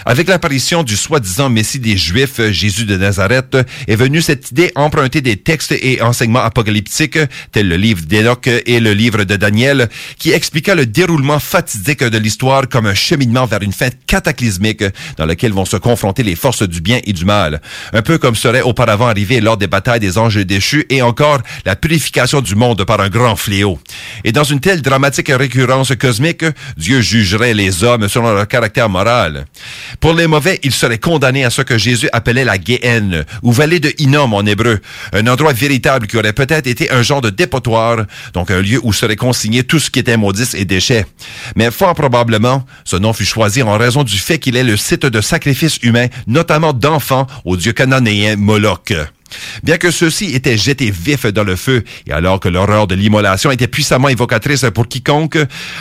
Avec 0.04 0.28
l'apparition 0.28 0.82
du 0.82 0.96
soi-disant 0.96 1.48
Messie 1.48 1.78
des 1.78 1.96
Juifs, 1.96 2.40
Jésus 2.50 2.84
de 2.84 2.96
Nazareth, 2.96 3.56
est 3.86 3.94
venue 3.94 4.20
cette 4.20 4.50
idée 4.50 4.72
emprunter 4.74 5.20
des 5.20 5.36
textes 5.36 5.72
et 5.72 6.02
enseignements 6.02 6.40
apocalyptiques, 6.40 7.18
tels 7.52 7.68
le 7.68 7.76
livre 7.76 8.02
d'Enoch 8.04 8.48
et 8.66 8.80
le 8.80 8.92
livre 8.92 9.24
de 9.24 9.36
Daniel, 9.36 9.88
qui 10.18 10.32
expliqua 10.32 10.74
le 10.74 10.86
déroulement 10.86 11.38
fatidique 11.38 12.04
de 12.04 12.18
l'histoire 12.18 12.68
comme 12.68 12.86
un 12.86 12.94
cheminement 12.94 13.46
vers 13.46 13.62
une 13.62 13.72
fin 13.72 13.88
cataclysmique 14.06 14.84
dans 15.16 15.26
lequel 15.26 15.52
vont 15.52 15.64
se 15.64 15.76
confronter 15.76 16.22
les 16.22 16.36
forces 16.36 16.62
du 16.62 16.80
bien 16.80 17.00
et 17.04 17.12
du 17.12 17.24
mal. 17.24 17.60
Un 17.92 18.02
peu 18.02 18.18
comme 18.18 18.34
serait 18.34 18.62
auparavant 18.62 19.08
arrivé 19.08 19.40
lors 19.40 19.56
des 19.56 19.66
batailles 19.66 20.00
des 20.00 20.18
anges 20.18 20.36
déchus 20.36 20.86
et 20.90 21.02
encore 21.02 21.40
la 21.64 21.76
purification 21.76 22.40
du 22.40 22.54
monde 22.54 22.84
par 22.84 23.00
un 23.00 23.08
grand 23.08 23.36
fléau. 23.36 23.78
Et 24.24 24.32
dans 24.32 24.44
une 24.44 24.60
telle 24.60 24.82
dramatique 24.82 25.30
récurrence 25.30 25.92
cosmique, 25.96 26.44
Dieu 26.76 27.00
jugerait 27.00 27.54
les 27.54 27.84
hommes 27.84 28.08
selon 28.08 28.32
leur 28.32 28.48
caractère 28.48 28.88
moral. 28.88 29.46
Pour 30.00 30.14
les 30.14 30.26
mauvais, 30.26 30.60
ils 30.62 30.72
seraient 30.72 30.98
condamnés 30.98 31.44
à 31.44 31.50
ce 31.50 31.62
que 31.62 31.78
Jésus 31.78 32.08
appelait 32.12 32.44
la 32.44 32.56
Géhenne, 32.60 33.24
ou 33.42 33.52
vallée 33.52 33.80
de 33.80 33.92
Hinnom 33.98 34.32
en 34.32 34.46
hébreu, 34.46 34.80
un 35.12 35.26
endroit 35.26 35.52
véritable 35.52 36.06
qui 36.06 36.16
aurait 36.16 36.32
peut-être 36.32 36.66
été 36.66 36.90
un 36.90 37.02
genre 37.02 37.20
de 37.20 37.30
dépotoir, 37.30 38.06
donc 38.42 38.50
un 38.50 38.60
lieu 38.60 38.80
où 38.82 38.92
serait 38.92 39.14
consigné 39.14 39.62
tout 39.62 39.78
ce 39.78 39.88
qui 39.88 40.00
était 40.00 40.16
maudit 40.16 40.48
et 40.54 40.64
déchets. 40.64 41.06
Mais 41.54 41.70
fort 41.70 41.94
probablement, 41.94 42.66
ce 42.84 42.96
nom 42.96 43.12
fut 43.12 43.24
choisi 43.24 43.62
en 43.62 43.78
raison 43.78 44.02
du 44.02 44.18
fait 44.18 44.40
qu'il 44.40 44.56
est 44.56 44.64
le 44.64 44.76
site 44.76 45.06
de 45.06 45.20
sacrifices 45.20 45.78
humains, 45.82 46.08
notamment 46.26 46.72
d'enfants, 46.72 47.28
au 47.44 47.56
dieu 47.56 47.72
cananéen 47.72 48.34
Moloch. 48.34 48.94
Bien 49.62 49.78
que 49.78 49.90
ceux-ci 49.90 50.34
étaient 50.34 50.56
jetés 50.56 50.90
vifs 50.90 51.26
dans 51.26 51.44
le 51.44 51.56
feu, 51.56 51.84
et 52.06 52.12
alors 52.12 52.40
que 52.40 52.48
l'horreur 52.48 52.86
de 52.86 52.94
l'immolation 52.94 53.50
était 53.50 53.66
puissamment 53.66 54.08
évocatrice 54.08 54.66
pour 54.74 54.88
quiconque, 54.88 55.38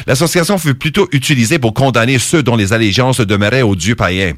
l'association 0.07 0.57
fut 0.57 0.75
plutôt 0.75 1.07
utilisée 1.11 1.59
pour 1.59 1.73
condamner 1.73 2.19
ceux 2.19 2.43
dont 2.43 2.55
les 2.55 2.73
allégeances 2.73 3.21
demeuraient 3.21 3.61
aux 3.61 3.75
dieux 3.75 3.95
païens. 3.95 4.33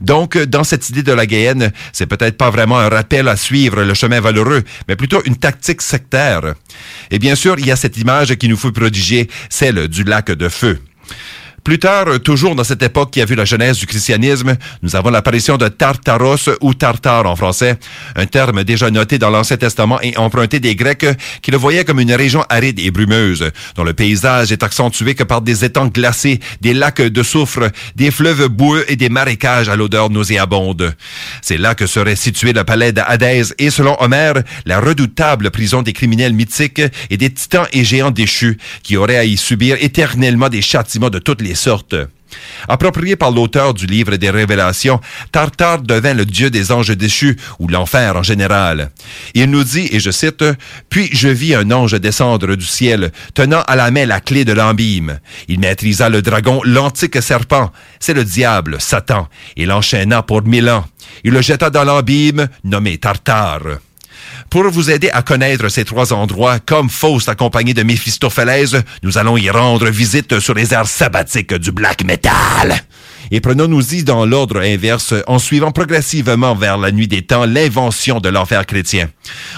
Donc, 0.00 0.38
dans 0.38 0.64
cette 0.64 0.88
idée 0.90 1.02
de 1.02 1.12
la 1.12 1.26
Gaïenne, 1.26 1.72
c'est 1.92 2.06
peut-être 2.06 2.36
pas 2.36 2.50
vraiment 2.50 2.78
un 2.78 2.88
rappel 2.88 3.28
à 3.28 3.36
suivre 3.36 3.82
le 3.82 3.94
chemin 3.94 4.20
valeureux, 4.20 4.62
mais 4.88 4.96
plutôt 4.96 5.22
une 5.24 5.36
tactique 5.36 5.82
sectaire. 5.82 6.54
Et 7.10 7.18
bien 7.18 7.34
sûr, 7.34 7.58
il 7.58 7.66
y 7.66 7.70
a 7.70 7.76
cette 7.76 7.96
image 7.96 8.34
qui 8.36 8.48
nous 8.48 8.56
fut 8.56 8.72
prodigée, 8.72 9.28
celle 9.50 9.88
du 9.88 10.04
lac 10.04 10.30
de 10.30 10.48
feu. 10.48 10.78
Plus 11.64 11.78
tard, 11.78 12.06
toujours 12.24 12.56
dans 12.56 12.64
cette 12.64 12.82
époque 12.82 13.12
qui 13.12 13.20
a 13.20 13.24
vu 13.24 13.36
la 13.36 13.44
genèse 13.44 13.78
du 13.78 13.86
christianisme, 13.86 14.56
nous 14.82 14.96
avons 14.96 15.10
l'apparition 15.10 15.56
de 15.56 15.68
Tartaros 15.68 16.50
ou 16.60 16.74
Tartare 16.74 17.24
en 17.26 17.36
français, 17.36 17.78
un 18.16 18.26
terme 18.26 18.64
déjà 18.64 18.90
noté 18.90 19.16
dans 19.16 19.30
l'Ancien 19.30 19.56
Testament 19.56 20.00
et 20.02 20.16
emprunté 20.16 20.58
des 20.58 20.74
Grecs 20.74 21.06
qui 21.40 21.52
le 21.52 21.56
voyaient 21.56 21.84
comme 21.84 22.00
une 22.00 22.12
région 22.14 22.44
aride 22.48 22.80
et 22.80 22.90
brumeuse, 22.90 23.52
dont 23.76 23.84
le 23.84 23.92
paysage 23.92 24.50
est 24.50 24.64
accentué 24.64 25.14
que 25.14 25.22
par 25.22 25.40
des 25.40 25.64
étangs 25.64 25.86
glacés, 25.86 26.40
des 26.60 26.74
lacs 26.74 27.00
de 27.00 27.22
soufre, 27.22 27.70
des 27.94 28.10
fleuves 28.10 28.48
boueux 28.48 28.84
et 28.88 28.96
des 28.96 29.08
marécages 29.08 29.68
à 29.68 29.76
l'odeur 29.76 30.10
nauséabonde. 30.10 30.96
C'est 31.42 31.58
là 31.58 31.76
que 31.76 31.86
serait 31.86 32.16
situé 32.16 32.52
le 32.52 32.64
palais 32.64 32.90
d'Hadès 32.90 33.54
et, 33.58 33.70
selon 33.70 33.96
Homère, 34.02 34.34
la 34.66 34.80
redoutable 34.80 35.52
prison 35.52 35.82
des 35.82 35.92
criminels 35.92 36.32
mythiques 36.32 36.82
et 37.08 37.16
des 37.16 37.30
titans 37.30 37.66
et 37.72 37.84
géants 37.84 38.10
déchus 38.10 38.58
qui 38.82 38.96
auraient 38.96 39.16
à 39.16 39.24
y 39.24 39.36
subir 39.36 39.76
éternellement 39.78 40.48
des 40.48 40.60
châtiments 40.60 41.10
de 41.10 41.20
toutes 41.20 41.40
les 41.40 41.51
Approprié 42.68 43.16
par 43.16 43.30
l'auteur 43.30 43.74
du 43.74 43.86
livre 43.86 44.16
des 44.16 44.30
Révélations, 44.30 45.00
Tartare 45.32 45.82
devint 45.82 46.14
le 46.14 46.24
dieu 46.24 46.50
des 46.50 46.72
anges 46.72 46.96
déchus, 46.96 47.36
ou 47.58 47.68
l'enfer 47.68 48.16
en 48.16 48.22
général. 48.22 48.90
Il 49.34 49.50
nous 49.50 49.64
dit, 49.64 49.88
et 49.92 50.00
je 50.00 50.10
cite, 50.10 50.44
Puis 50.88 51.08
je 51.12 51.28
vis 51.28 51.54
un 51.54 51.70
ange 51.70 51.98
descendre 52.00 52.54
du 52.56 52.64
ciel, 52.64 53.12
tenant 53.34 53.62
à 53.66 53.76
la 53.76 53.90
main 53.90 54.06
la 54.06 54.20
clé 54.20 54.44
de 54.44 54.52
l'ambime. 54.52 55.18
Il 55.48 55.60
maîtrisa 55.60 56.08
le 56.08 56.22
dragon, 56.22 56.60
l'antique 56.64 57.22
serpent, 57.22 57.70
c'est 58.00 58.14
le 58.14 58.24
diable, 58.24 58.76
Satan, 58.80 59.28
et 59.56 59.66
l'enchaîna 59.66 60.22
pour 60.22 60.42
mille 60.42 60.70
ans. 60.70 60.86
Il 61.24 61.32
le 61.32 61.42
jeta 61.42 61.70
dans 61.70 61.84
l'ambime, 61.84 62.48
nommé 62.64 62.98
Tartare. 62.98 63.78
Pour 64.52 64.68
vous 64.68 64.90
aider 64.90 65.08
à 65.08 65.22
connaître 65.22 65.70
ces 65.70 65.82
trois 65.82 66.12
endroits, 66.12 66.58
comme 66.58 66.90
Faust 66.90 67.26
accompagné 67.30 67.72
de 67.72 67.82
Méphistophélès, 67.82 68.74
nous 69.02 69.16
allons 69.16 69.38
y 69.38 69.48
rendre 69.48 69.88
visite 69.88 70.40
sur 70.40 70.52
les 70.52 70.74
airs 70.74 70.86
sabbatiques 70.86 71.54
du 71.54 71.72
black 71.72 72.04
metal. 72.04 72.84
Et 73.32 73.40
prenons-nous-y 73.40 74.04
dans 74.04 74.26
l'ordre 74.26 74.60
inverse 74.60 75.14
en 75.26 75.38
suivant 75.38 75.72
progressivement 75.72 76.54
vers 76.54 76.76
la 76.76 76.92
nuit 76.92 77.08
des 77.08 77.22
temps 77.22 77.46
l'invention 77.46 78.20
de 78.20 78.28
l'enfer 78.28 78.66
chrétien. 78.66 79.08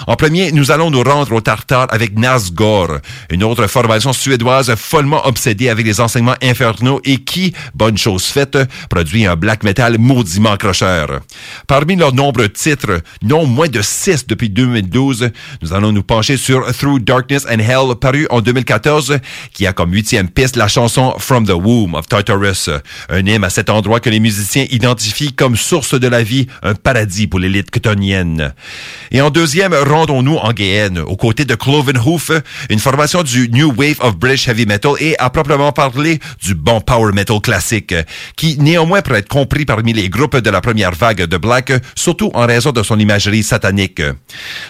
En 0.07 0.15
premier, 0.15 0.53
nous 0.53 0.71
allons 0.71 0.89
nous 0.89 1.03
rendre 1.03 1.33
au 1.33 1.41
Tartare 1.41 1.87
avec 1.89 2.17
Nazgor, 2.17 2.99
une 3.29 3.43
autre 3.43 3.67
formation 3.67 4.13
suédoise 4.13 4.73
follement 4.75 5.27
obsédée 5.27 5.67
avec 5.67 5.85
les 5.85 5.99
enseignements 5.99 6.37
infernaux 6.41 7.01
et 7.03 7.17
qui, 7.17 7.53
bonne 7.73 7.97
chose 7.97 8.23
faite, 8.23 8.57
produit 8.89 9.25
un 9.25 9.35
black 9.35 9.63
metal 9.63 9.97
maudiment 9.99 10.53
accrocheur. 10.53 11.19
Parmi 11.67 11.97
leurs 11.97 12.13
nombreux 12.13 12.47
titres, 12.47 13.01
non 13.23 13.45
moins 13.45 13.67
de 13.67 13.81
six 13.81 14.25
depuis 14.25 14.49
2012, 14.49 15.31
nous 15.61 15.73
allons 15.73 15.91
nous 15.91 16.03
pencher 16.03 16.37
sur 16.37 16.65
Through 16.73 17.03
Darkness 17.03 17.45
and 17.45 17.59
Hell, 17.59 17.95
paru 17.99 18.25
en 18.29 18.39
2014, 18.39 19.19
qui 19.53 19.67
a 19.67 19.73
comme 19.73 19.91
huitième 19.91 20.29
piste 20.29 20.55
la 20.55 20.69
chanson 20.69 21.15
From 21.19 21.45
the 21.45 21.51
Womb 21.51 21.95
of 21.95 22.07
Tartarus, 22.07 22.69
un 23.09 23.25
hymne 23.25 23.43
à 23.43 23.49
endroit 23.69 23.99
que 23.99 24.09
les 24.09 24.19
musiciens 24.19 24.65
identifient 24.69 25.33
comme 25.33 25.55
source 25.55 25.99
de 25.99 26.07
la 26.07 26.23
vie, 26.23 26.47
un 26.63 26.75
paradis 26.75 27.27
pour 27.27 27.39
l'élite 27.39 27.71
ctonienne. 27.71 28.53
Et 29.11 29.21
en 29.21 29.29
deuxième, 29.29 29.73
rendons-nous 29.73 30.37
en 30.37 30.53
Guyenne, 30.53 30.99
aux 30.99 31.15
côtés 31.15 31.45
de 31.45 31.55
Clovenhoof, 31.55 32.31
une 32.69 32.79
formation 32.79 33.23
du 33.23 33.49
New 33.49 33.73
Wave 33.75 33.97
of 33.99 34.17
British 34.17 34.47
Heavy 34.47 34.65
Metal 34.65 34.93
et 34.99 35.17
à 35.19 35.29
proprement 35.29 35.71
parler 35.71 36.19
du 36.43 36.55
bon 36.55 36.81
power 36.81 37.11
metal 37.13 37.39
classique, 37.39 37.93
qui 38.35 38.57
néanmoins 38.57 39.01
pourrait 39.01 39.19
être 39.19 39.29
compris 39.29 39.65
parmi 39.65 39.93
les 39.93 40.09
groupes 40.09 40.37
de 40.37 40.49
la 40.49 40.61
première 40.61 40.91
vague 40.91 41.23
de 41.23 41.37
Black, 41.37 41.71
surtout 41.95 42.31
en 42.33 42.45
raison 42.45 42.71
de 42.71 42.83
son 42.83 42.99
imagerie 42.99 43.43
satanique. 43.43 44.01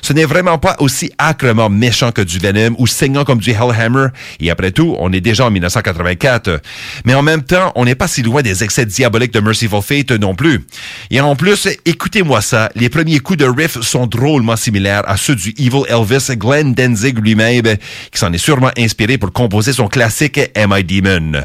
Ce 0.02 0.14
n'est 0.14 0.26
vraiment 0.26 0.58
pas 0.58 0.76
aussi 0.80 1.12
acrement 1.18 1.70
méchant 1.70 2.12
que 2.12 2.22
du 2.22 2.40
Venom 2.40 2.76
ou 2.78 2.88
saignant 2.88 3.24
comme 3.24 3.40
du 3.40 3.52
Hellhammer, 3.52 4.08
et 4.40 4.52
après 4.52 4.72
tout, 4.72 4.96
on 5.00 5.12
est 5.12 5.22
déjà 5.22 5.46
en 5.46 5.52
1984. 5.52 6.62
Mais 7.06 7.14
en 7.14 7.22
même 7.22 7.44
temps, 7.44 7.72
on 7.76 7.86
n'est 7.86 7.96
pas 7.96 8.08
si 8.08 8.22
loin 8.22 8.42
des 8.42 8.64
excès 8.64 8.85
diaboliques 8.86 9.34
de 9.34 9.40
Merciful 9.40 9.82
Fate 9.82 10.12
non 10.12 10.36
plus. 10.36 10.66
Et 11.12 11.22
en 11.22 11.36
plus, 11.36 11.68
écoutez-moi 11.86 12.42
ça, 12.42 12.70
les 12.76 12.90
premiers 12.90 13.20
coups 13.20 13.40
de 13.40 13.46
riff 13.46 13.80
sont 13.82 14.08
drôlement 14.08 14.56
similaires 14.56 15.04
à 15.08 15.18
ceux 15.18 15.36
du 15.36 15.54
Evil 15.58 15.84
Elvis 15.90 16.36
Glenn 16.38 16.74
Danzig 16.74 17.20
lui-même, 17.20 17.78
qui 18.12 18.20
s'en 18.20 18.32
est 18.34 18.38
sûrement 18.38 18.72
inspiré 18.78 19.18
pour 19.18 19.32
composer 19.32 19.74
son 19.74 19.88
classique 19.88 20.40
Am 20.56 20.74
I 20.78 20.84
Demon. 20.84 21.44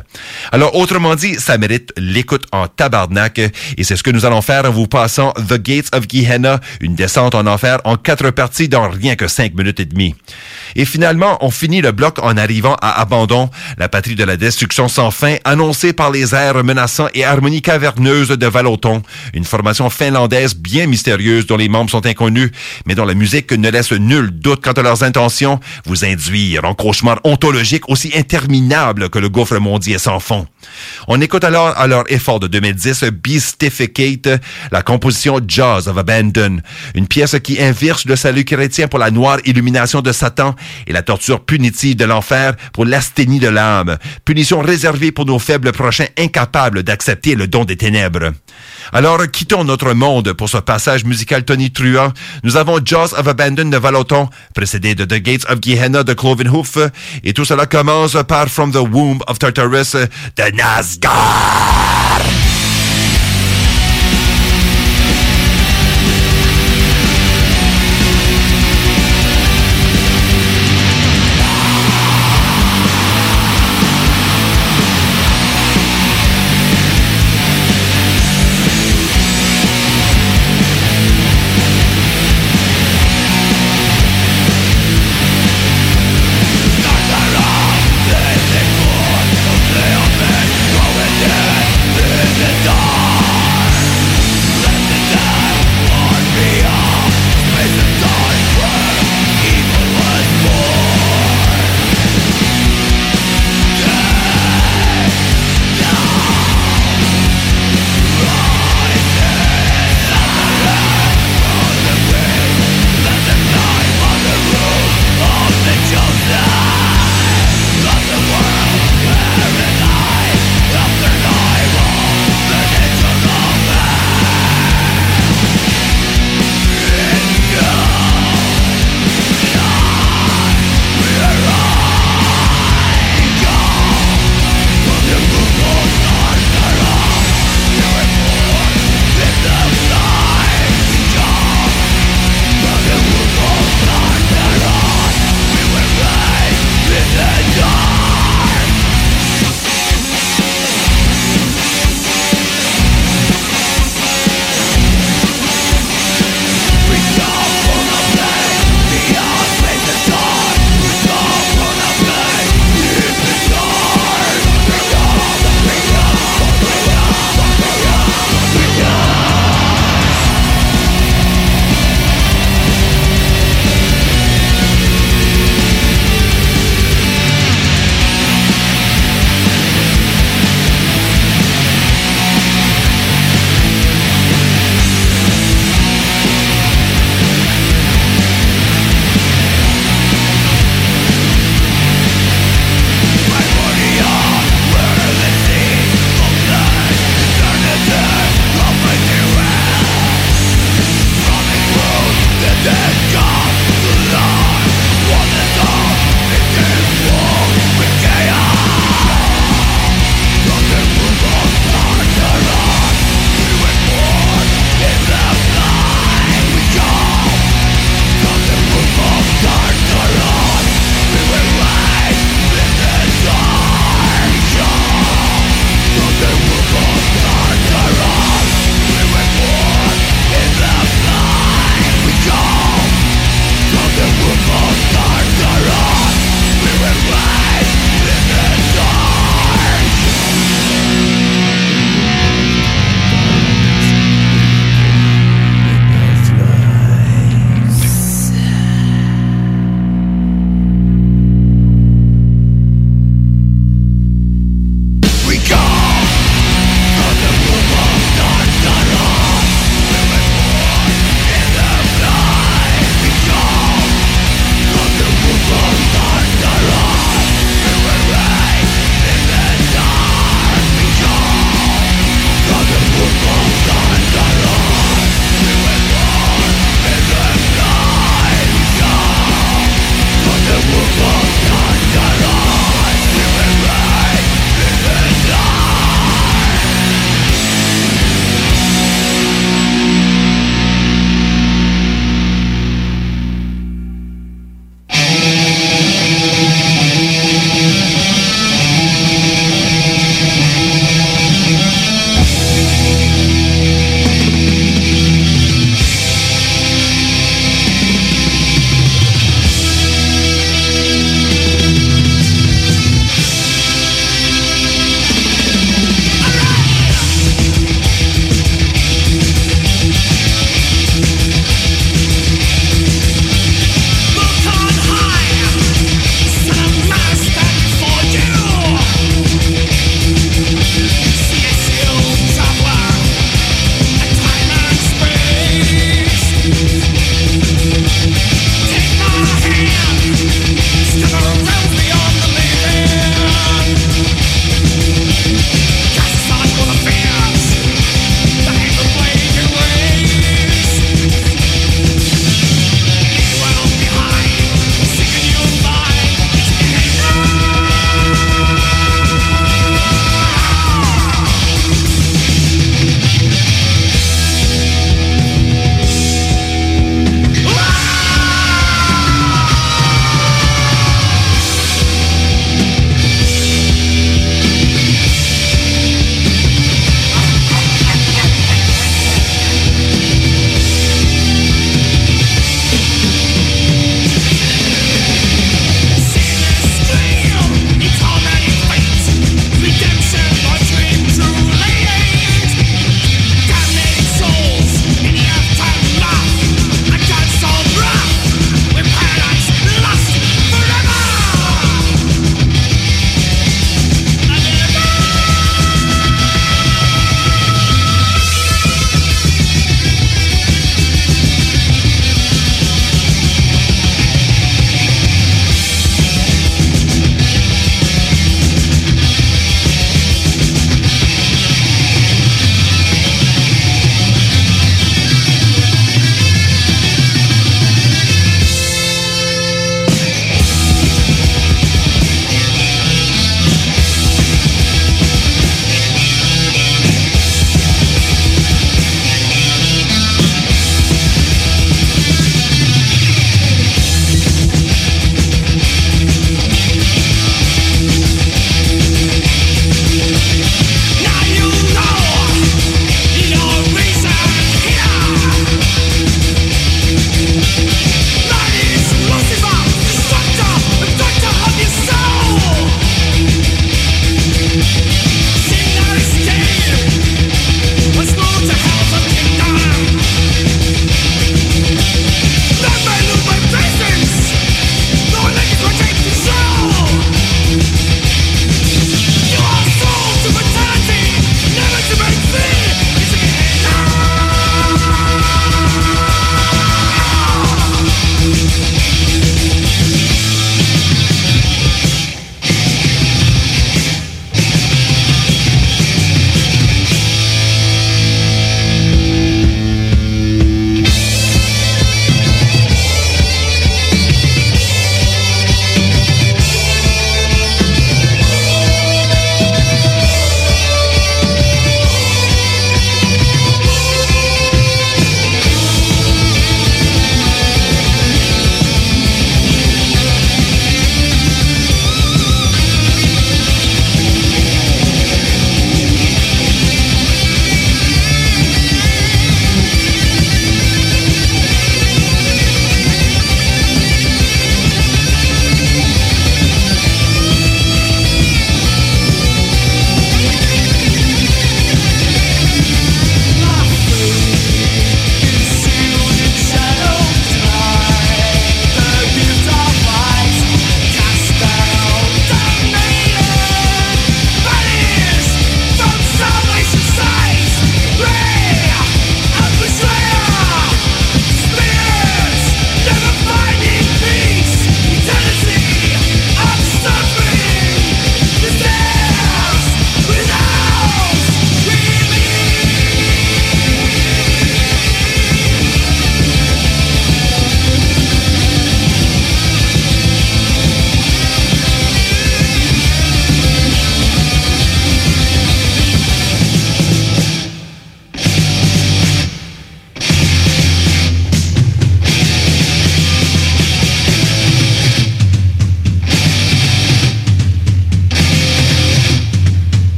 Alors, 0.53 0.75
autrement 0.77 1.15
dit, 1.15 1.35
ça 1.35 1.59
mérite 1.59 1.93
l'écoute 1.97 2.47
en 2.53 2.69
tabarnak, 2.69 3.39
et 3.39 3.85
c'est 3.85 3.97
ce 3.97 4.03
que 4.03 4.11
nous 4.11 4.25
allons 4.25 4.43
faire 4.43 4.65
en 4.65 4.71
vous 4.71 4.87
passant 4.87 5.33
The 5.33 5.61
Gates 5.61 5.95
of 5.95 6.05
Gehenna, 6.09 6.61
une 6.81 6.95
descente 6.95 7.35
en 7.35 7.47
enfer 7.47 7.81
en 7.85 7.97
quatre 7.97 8.31
parties 8.31 8.69
dans 8.69 8.89
rien 8.89 9.17
que 9.17 9.29
cinq 9.29 9.55
minutes 9.55 9.81
et 9.81 9.85
demie. 9.85 10.15
Et 10.77 10.85
finalement, 10.85 11.39
on 11.41 11.51
finit 11.51 11.81
le 11.81 11.93
bloc 11.93 12.19
en 12.23 12.37
arrivant 12.37 12.77
à 12.81 13.01
Abandon, 13.01 13.51
la 13.79 13.89
patrie 13.89 14.15
de 14.15 14.25
la 14.25 14.37
destruction 14.37 14.89
sans 14.89 15.11
fin, 15.11 15.37
annoncée 15.45 15.93
par 15.93 16.11
les 16.11 16.35
airs 16.35 16.63
menaçants 16.65 17.09
et 17.15 17.25
harmonies 17.31 17.63
caverneuses 17.63 18.31
de 18.31 18.47
Valoton, 18.47 19.03
une 19.35 19.45
formation 19.45 19.89
finlandaise 19.89 20.57
bien 20.57 20.87
mystérieuse 20.87 21.47
dont 21.47 21.57
les 21.57 21.69
membres 21.69 21.91
sont 21.91 22.05
inconnus, 22.05 22.51
mais 22.87 22.97
dont 22.97 23.05
la 23.05 23.15
musique 23.15 23.53
ne 23.53 23.71
laisse 23.71 23.93
nul 23.93 24.31
doute 24.33 24.63
quant 24.65 24.73
à 24.73 24.83
leurs 24.83 25.05
intentions, 25.05 25.61
vous 25.87 26.05
induire 26.05 26.65
en 26.65 26.75
cauchemar 26.75 27.21
ontologique 27.23 27.89
aussi 27.89 28.11
interminable 28.17 29.11
que 29.11 29.21
le 29.21 29.29
gouffre 29.29 29.59
mondial 29.59 30.01
sans 30.01 30.19
fond. 30.19 30.47
On 31.07 31.21
écoute 31.21 31.45
alors 31.45 31.69
à 31.79 31.87
leur 31.87 32.11
effort 32.11 32.41
de 32.41 32.49
2010 32.49 33.05
Beastificate, 33.23 34.41
la 34.73 34.83
composition 34.83 35.41
Jaws 35.47 35.89
of 35.89 35.97
Abandon, 35.97 36.61
une 36.97 37.07
pièce 37.07 37.37
qui 37.43 37.63
inverse 37.63 38.07
le 38.07 38.17
salut 38.17 38.45
chrétien 38.45 38.89
pour 38.89 38.99
la 38.99 39.13
noire 39.13 39.39
illumination 39.45 40.03
de 40.03 40.11
Satan 40.11 40.57
et 40.89 40.93
la 40.93 41.03
torture 41.03 41.45
punitive 41.45 41.97
de 41.97 42.05
l'enfer 42.05 42.55
pour 42.73 42.87
l'asthénie 42.87 43.39
de 43.39 43.49
l'âme, 43.49 43.99
punition 44.25 44.61
réservée 44.61 45.13
pour 45.13 45.27
nos 45.27 45.39
faibles 45.39 45.71
prochains 45.71 46.07
incapables 46.19 46.83
d'accepter 46.83 47.10
le 47.37 47.47
don 47.47 47.65
des 47.65 47.77
ténèbres. 47.77 48.33
Alors, 48.93 49.21
quittons 49.31 49.65
notre 49.65 49.93
monde 49.93 50.33
pour 50.33 50.49
ce 50.49 50.59
passage 50.59 51.05
musical 51.05 51.45
Tony 51.45 51.71
Truant. 51.71 52.13
Nous 52.43 52.57
avons 52.57 52.79
Jaws 52.85 53.15
of 53.17 53.27
Abandon 53.27 53.69
de 53.69 53.77
Valoton, 53.77 54.29
précédé 54.55 54.95
de 54.95 55.05
The 55.05 55.23
Gates 55.23 55.49
of 55.49 55.59
Gehenna 55.61 56.03
de 56.03 56.13
Clovenhoof, 56.13 56.79
et 57.23 57.33
tout 57.33 57.45
cela 57.45 57.67
commence 57.67 58.17
par 58.27 58.49
From 58.49 58.73
the 58.73 58.77
Womb 58.77 59.21
of 59.27 59.39
Tartarus 59.39 59.93
de 59.93 60.57
Nazgûl. 60.57 61.11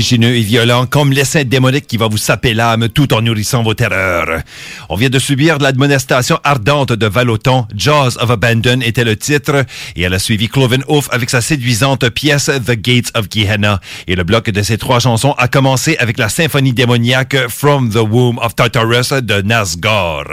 Vertigineux 0.00 0.34
et 0.34 0.40
violent, 0.40 0.86
comme 0.86 1.12
l'essaim 1.12 1.44
démonique 1.44 1.86
qui 1.86 1.98
va 1.98 2.08
vous 2.08 2.16
saper 2.16 2.54
l'âme 2.54 2.88
tout 2.88 3.12
en 3.12 3.20
nourrissant 3.20 3.62
vos 3.62 3.74
terreurs. 3.74 4.40
On 4.88 4.96
vient 4.96 5.10
de 5.10 5.18
subir 5.18 5.58
l'admonestation 5.58 6.38
ardente 6.42 6.94
de 6.94 7.06
Valoton, 7.06 7.66
Jaws 7.74 8.16
of 8.18 8.30
Abandon 8.30 8.80
était 8.80 9.04
le 9.04 9.14
titre, 9.16 9.66
et 9.96 10.02
elle 10.02 10.14
a 10.14 10.18
suivi 10.18 10.48
Cloven 10.48 10.82
Hoof 10.88 11.08
avec 11.12 11.28
sa 11.28 11.42
séduisante 11.42 12.08
pièce 12.08 12.46
The 12.46 12.80
Gates 12.80 13.10
of 13.14 13.26
Gehenna. 13.30 13.78
Et 14.06 14.16
le 14.16 14.24
bloc 14.24 14.48
de 14.48 14.62
ces 14.62 14.78
trois 14.78 15.00
chansons 15.00 15.34
a 15.36 15.48
commencé 15.48 15.98
avec 15.98 16.16
la 16.16 16.30
symphonie 16.30 16.72
démoniaque 16.72 17.36
From 17.50 17.90
the 17.90 17.96
Womb 17.96 18.38
of 18.38 18.56
Tartarus 18.56 19.12
de 19.12 19.42
Nazgor. 19.42 20.24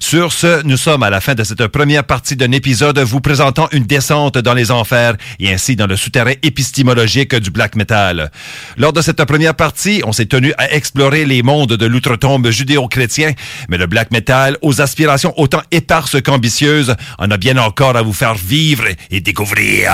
Sur 0.00 0.32
ce, 0.32 0.64
nous 0.64 0.76
sommes 0.76 1.04
à 1.04 1.10
la 1.10 1.20
fin 1.20 1.34
de 1.36 1.44
cette 1.44 1.68
première 1.68 2.02
partie 2.02 2.34
d'un 2.34 2.50
épisode 2.50 2.98
vous 2.98 3.20
présentant 3.20 3.68
une 3.70 3.84
descente 3.84 4.38
dans 4.38 4.54
les 4.54 4.72
enfers 4.72 5.14
et 5.38 5.52
ainsi 5.52 5.76
dans 5.76 5.86
le 5.86 5.94
souterrain 5.94 6.34
épistémologique 6.42 7.36
du 7.36 7.52
black 7.52 7.76
metal. 7.76 8.32
Lors 8.76 8.95
de 8.96 9.02
cette 9.02 9.22
première 9.26 9.54
partie, 9.54 10.00
on 10.06 10.12
s'est 10.12 10.24
tenu 10.24 10.54
à 10.56 10.72
explorer 10.72 11.26
les 11.26 11.42
mondes 11.42 11.74
de 11.74 11.86
l'outre-tombe 11.86 12.48
judéo-chrétien, 12.48 13.32
mais 13.68 13.76
le 13.76 13.86
black 13.86 14.10
metal, 14.10 14.56
aux 14.62 14.80
aspirations 14.80 15.34
autant 15.38 15.60
éparses 15.70 16.22
qu'ambitieuses, 16.22 16.94
en 17.18 17.30
a 17.30 17.36
bien 17.36 17.58
encore 17.58 17.94
à 17.96 18.00
vous 18.00 18.14
faire 18.14 18.34
vivre 18.34 18.84
et 19.10 19.20
découvrir. 19.20 19.92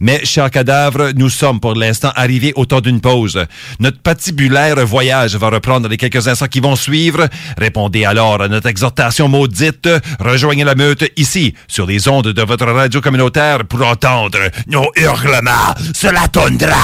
Mais, 0.00 0.26
cher 0.26 0.50
cadavre, 0.50 1.12
nous 1.16 1.30
sommes 1.30 1.58
pour 1.58 1.74
l'instant 1.74 2.12
arrivés 2.16 2.52
au 2.54 2.66
temps 2.66 2.82
d'une 2.82 3.00
pause. 3.00 3.46
Notre 3.80 3.98
patibulaire 4.00 4.84
voyage 4.84 5.34
va 5.36 5.48
reprendre 5.48 5.88
les 5.88 5.96
quelques 5.96 6.28
instants 6.28 6.48
qui 6.48 6.60
vont 6.60 6.76
suivre. 6.76 7.28
Répondez 7.56 8.04
alors 8.04 8.42
à 8.42 8.48
notre 8.48 8.68
exhortation 8.68 9.28
maudite. 9.28 9.88
Rejoignez 10.20 10.64
la 10.64 10.74
meute 10.74 11.10
ici, 11.16 11.54
sur 11.66 11.86
les 11.86 12.06
ondes 12.08 12.28
de 12.28 12.42
votre 12.42 12.66
radio 12.66 13.00
communautaire 13.00 13.64
pour 13.64 13.86
entendre 13.86 14.50
nos 14.66 14.90
hurlements 14.96 15.74
sur 15.94 16.12
la 16.12 16.28
tundra. 16.28 16.76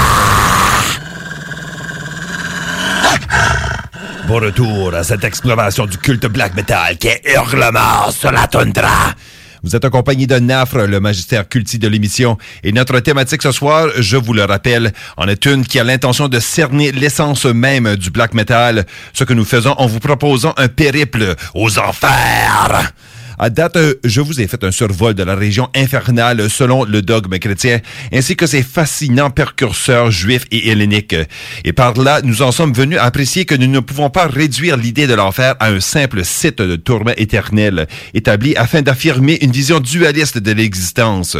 Bon 4.28 4.40
retour 4.40 4.94
à 4.94 5.04
cette 5.04 5.24
exploration 5.24 5.86
du 5.86 5.98
culte 5.98 6.26
black 6.26 6.54
metal 6.54 6.96
qui 6.96 7.08
est 7.08 7.22
hurlement 7.34 8.10
sur 8.10 8.32
la 8.32 8.46
tundra. 8.46 9.14
Vous 9.62 9.74
êtes 9.74 9.84
accompagné 9.84 10.26
de 10.26 10.38
Nafre, 10.38 10.86
le 10.86 11.00
magistère 11.00 11.48
culti 11.48 11.78
de 11.78 11.88
l'émission. 11.88 12.36
Et 12.62 12.72
notre 12.72 13.00
thématique 13.00 13.42
ce 13.42 13.50
soir, 13.50 13.88
je 13.98 14.18
vous 14.18 14.34
le 14.34 14.44
rappelle, 14.44 14.92
en 15.16 15.26
est 15.26 15.46
une 15.46 15.64
qui 15.64 15.80
a 15.80 15.84
l'intention 15.84 16.28
de 16.28 16.38
cerner 16.38 16.92
l'essence 16.92 17.46
même 17.46 17.96
du 17.96 18.10
black 18.10 18.34
metal, 18.34 18.84
ce 19.14 19.24
que 19.24 19.32
nous 19.32 19.46
faisons 19.46 19.72
en 19.78 19.86
vous 19.86 20.00
proposant 20.00 20.52
un 20.58 20.68
périple 20.68 21.34
aux 21.54 21.78
enfers. 21.78 22.92
À 23.38 23.50
date, 23.50 23.76
euh, 23.76 23.94
je 24.04 24.20
vous 24.20 24.40
ai 24.40 24.46
fait 24.46 24.62
un 24.64 24.70
survol 24.70 25.14
de 25.14 25.22
la 25.22 25.34
région 25.34 25.68
infernale 25.74 26.48
selon 26.48 26.84
le 26.84 27.02
dogme 27.02 27.38
chrétien, 27.38 27.80
ainsi 28.12 28.36
que 28.36 28.46
ses 28.46 28.62
fascinants 28.62 29.30
percurseurs 29.30 30.10
juifs 30.10 30.44
et 30.50 30.70
helléniques. 30.70 31.16
Et 31.64 31.72
par 31.72 31.94
là, 31.94 32.20
nous 32.22 32.42
en 32.42 32.52
sommes 32.52 32.72
venus 32.72 32.98
à 32.98 33.04
apprécier 33.04 33.44
que 33.44 33.54
nous 33.54 33.66
ne 33.66 33.80
pouvons 33.80 34.10
pas 34.10 34.26
réduire 34.26 34.76
l'idée 34.76 35.06
de 35.06 35.14
l'enfer 35.14 35.56
à 35.58 35.68
un 35.68 35.80
simple 35.80 36.24
site 36.24 36.62
de 36.62 36.76
tourment 36.76 37.12
éternel, 37.16 37.86
établi 38.14 38.56
afin 38.56 38.82
d'affirmer 38.82 39.38
une 39.42 39.50
vision 39.50 39.80
dualiste 39.80 40.38
de 40.38 40.52
l'existence. 40.52 41.36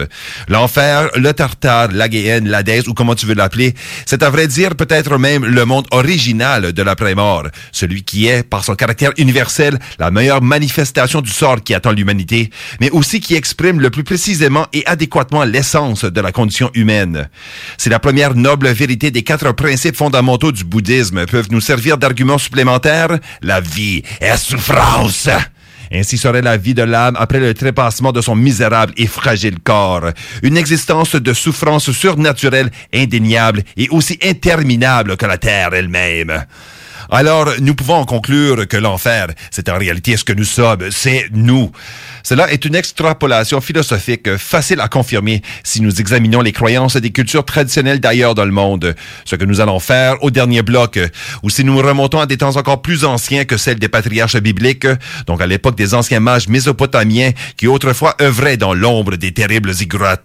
L'enfer, 0.49 1.11
le 1.17 1.33
tartare, 1.33 1.89
la 1.93 2.11
Géhenne, 2.11 2.49
l'Hadès, 2.49 2.87
ou 2.89 2.95
comment 2.95 3.15
tu 3.15 3.27
veux 3.27 3.35
l'appeler, 3.35 3.75
c'est 4.07 4.23
à 4.23 4.31
vrai 4.31 4.47
dire 4.47 4.75
peut-être 4.75 5.19
même 5.19 5.45
le 5.45 5.65
monde 5.65 5.87
original 5.91 6.73
de 6.73 6.83
l'après-mort, 6.83 7.45
celui 7.73 8.03
qui 8.03 8.27
est, 8.27 8.43
par 8.43 8.65
son 8.65 8.75
caractère 8.75 9.13
universel, 9.17 9.79
la 9.99 10.11
meilleure 10.11 10.43
manifestation 10.43 11.21
du 11.21 11.31
sort 11.31 11.63
qui 11.63 11.75
a 11.75 11.81
l'humanité, 11.93 12.51
mais 12.81 12.91
aussi 12.91 13.21
qui 13.21 13.35
exprime 13.35 13.81
le 13.81 13.91
plus 13.91 14.05
précisément 14.05 14.67
et 14.73 14.85
adéquatement 14.87 15.45
l'essence 15.45 16.05
de 16.05 16.21
la 16.21 16.33
condition 16.33 16.71
humaine. 16.75 17.29
C'est 17.79 17.91
la 17.91 17.99
première 17.99 18.35
noble 18.35 18.69
vérité 18.69 19.11
des 19.11 19.23
quatre 19.23 19.53
principes 19.53 19.97
fondamentaux 19.97 20.53
du 20.53 20.65
bouddhisme 20.65 21.27
peuvent 21.27 21.49
nous 21.51 21.61
servir 21.61 21.99
d'argument 21.99 22.39
supplémentaire. 22.39 23.19
La 23.43 23.61
vie 23.61 24.03
est 24.21 24.37
souffrance. 24.37 25.29
Ainsi 25.93 26.19
serait 26.19 26.43
la 26.43 26.57
vie 26.57 26.75
de 26.75 26.83
l'âme 26.83 27.17
après 27.19 27.41
le 27.41 27.55
trépassement 27.55 28.13
de 28.13 28.21
son 28.21 28.35
misérable 28.35 28.93
et 28.97 29.07
fragile 29.07 29.59
corps. 29.63 30.11
Une 30.43 30.57
existence 30.57 31.15
de 31.15 31.33
souffrance 31.33 31.91
surnaturelle, 31.93 32.71
indéniable 32.93 33.63
et 33.77 33.89
aussi 33.91 34.19
interminable 34.23 35.17
que 35.17 35.27
la 35.27 35.39
terre 35.39 35.75
elle-même. 35.75 36.45
Alors, 37.11 37.49
nous 37.61 37.75
pouvons 37.75 38.05
conclure 38.05 38.67
que 38.67 38.77
l'enfer, 38.77 39.29
c'est 39.51 39.69
en 39.69 39.79
réalité 39.79 40.17
ce 40.17 40.25
que 40.25 40.33
nous 40.33 40.45
sommes, 40.45 40.91
c'est 40.91 41.29
nous. 41.33 41.71
Cela 42.23 42.51
est 42.51 42.65
une 42.65 42.75
extrapolation 42.75 43.61
philosophique 43.61 44.37
facile 44.37 44.81
à 44.81 44.89
confirmer 44.89 45.43
si 45.63 45.83
nous 45.83 46.01
examinons 46.01 46.41
les 46.41 46.53
croyances 46.53 46.97
des 46.97 47.11
cultures 47.11 47.45
traditionnelles 47.45 48.01
d'ailleurs 48.01 48.35
dans 48.35 48.47
le 48.47 48.51
monde. 48.51 48.95
Ce 49.27 49.37
que 49.37 49.45
nous 49.45 49.61
allons 49.61 49.79
faire 49.79 50.23
au 50.23 50.31
dernier 50.31 50.63
bloc, 50.63 50.99
ou 51.43 51.51
si 51.51 51.65
nous 51.65 51.77
remontons 51.77 52.21
à 52.21 52.27
des 52.27 52.39
temps 52.39 52.57
encore 52.57 52.81
plus 52.81 53.05
anciens 53.05 53.45
que 53.45 53.59
celles 53.59 53.79
des 53.79 53.89
patriarches 53.89 54.39
bibliques, 54.39 54.87
donc 55.27 55.43
à 55.43 55.47
l'époque 55.47 55.77
des 55.77 55.93
anciens 55.93 56.21
mages 56.21 56.49
mésopotamiens 56.49 57.33
qui 57.59 57.69
autrefois 57.69 58.17
œuvraient 58.23 58.57
dans 58.57 58.73
l'ombre 58.73 59.17
des 59.17 59.33
terribles 59.33 59.73
ziggurats. 59.73 60.17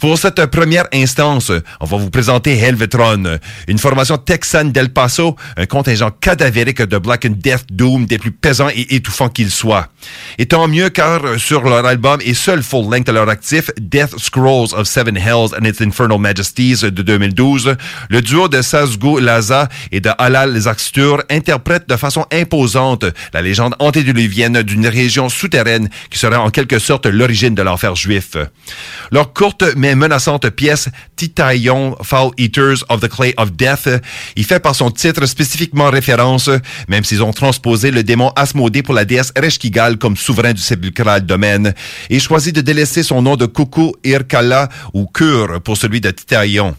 Pour 0.00 0.18
cette 0.18 0.46
première 0.46 0.86
instance, 0.94 1.52
on 1.80 1.84
va 1.84 1.96
vous 1.98 2.10
présenter 2.10 2.56
Helvetron, 2.56 3.38
une 3.68 3.78
formation 3.78 4.16
texane 4.16 4.72
d'El 4.72 4.90
Paso, 4.90 5.36
contingent 5.82 6.12
cadavérique 6.20 6.82
de 6.82 6.96
Black 6.96 7.26
Death 7.26 7.64
Doom 7.72 8.06
des 8.06 8.16
plus 8.16 8.30
pesants 8.30 8.68
et 8.72 8.94
étouffants 8.94 9.28
qu'ils 9.28 9.50
soient. 9.50 9.88
Et 10.38 10.46
tant 10.46 10.68
mieux 10.68 10.90
car 10.90 11.22
sur 11.38 11.62
leur 11.62 11.84
album 11.84 12.20
et 12.24 12.34
seul 12.34 12.62
full 12.62 12.88
length 12.88 13.08
à 13.08 13.12
leur 13.12 13.28
actif, 13.28 13.72
Death 13.80 14.16
Scrolls 14.16 14.74
of 14.74 14.86
Seven 14.86 15.16
Hells 15.16 15.56
and 15.60 15.64
Its 15.64 15.82
Infernal 15.82 16.20
Majesties 16.20 16.82
de 16.82 17.02
2012, 17.02 17.74
le 18.10 18.22
duo 18.22 18.46
de 18.46 18.62
Sazgo 18.62 19.18
Laza 19.18 19.68
et 19.90 19.98
de 19.98 20.10
Halal 20.18 20.56
Zakstur 20.56 21.24
interprète 21.28 21.88
de 21.88 21.96
façon 21.96 22.26
imposante 22.30 23.04
la 23.34 23.42
légende 23.42 23.74
antédiluvienne 23.80 24.62
d'une 24.62 24.86
région 24.86 25.28
souterraine 25.28 25.90
qui 26.10 26.18
serait 26.18 26.36
en 26.36 26.50
quelque 26.50 26.78
sorte 26.78 27.06
l'origine 27.06 27.56
de 27.56 27.62
l'enfer 27.62 27.96
juif. 27.96 28.36
Leur 29.10 29.32
courte 29.32 29.64
mais 29.76 29.96
menaçante 29.96 30.48
pièce 30.50 30.90
Titaillon 31.16 31.96
Foul 32.02 32.30
Eaters 32.38 32.84
of 32.88 33.00
the 33.00 33.08
Clay 33.08 33.34
of 33.36 33.50
Death 33.52 33.88
y 34.36 34.44
fait 34.44 34.60
par 34.60 34.76
son 34.76 34.92
titre 34.92 35.26
référence, 35.80 36.50
même 36.88 37.04
s'ils 37.04 37.22
ont 37.22 37.32
transposé 37.32 37.90
le 37.90 38.02
démon 38.02 38.30
Asmodée 38.36 38.82
pour 38.82 38.94
la 38.94 39.04
déesse 39.04 39.32
Ereshkigal 39.36 39.98
comme 39.98 40.16
souverain 40.16 40.52
du 40.52 40.62
sépulcral 40.62 41.24
domaine 41.24 41.74
et 42.10 42.20
choisi 42.20 42.52
de 42.52 42.60
délaisser 42.60 43.02
son 43.02 43.22
nom 43.22 43.36
de 43.36 43.46
Kuku 43.46 43.92
Irkala 44.04 44.68
ou 44.92 45.06
Kur 45.06 45.60
pour 45.62 45.76
celui 45.76 46.00
de 46.00 46.10
Titaillon. 46.10 46.74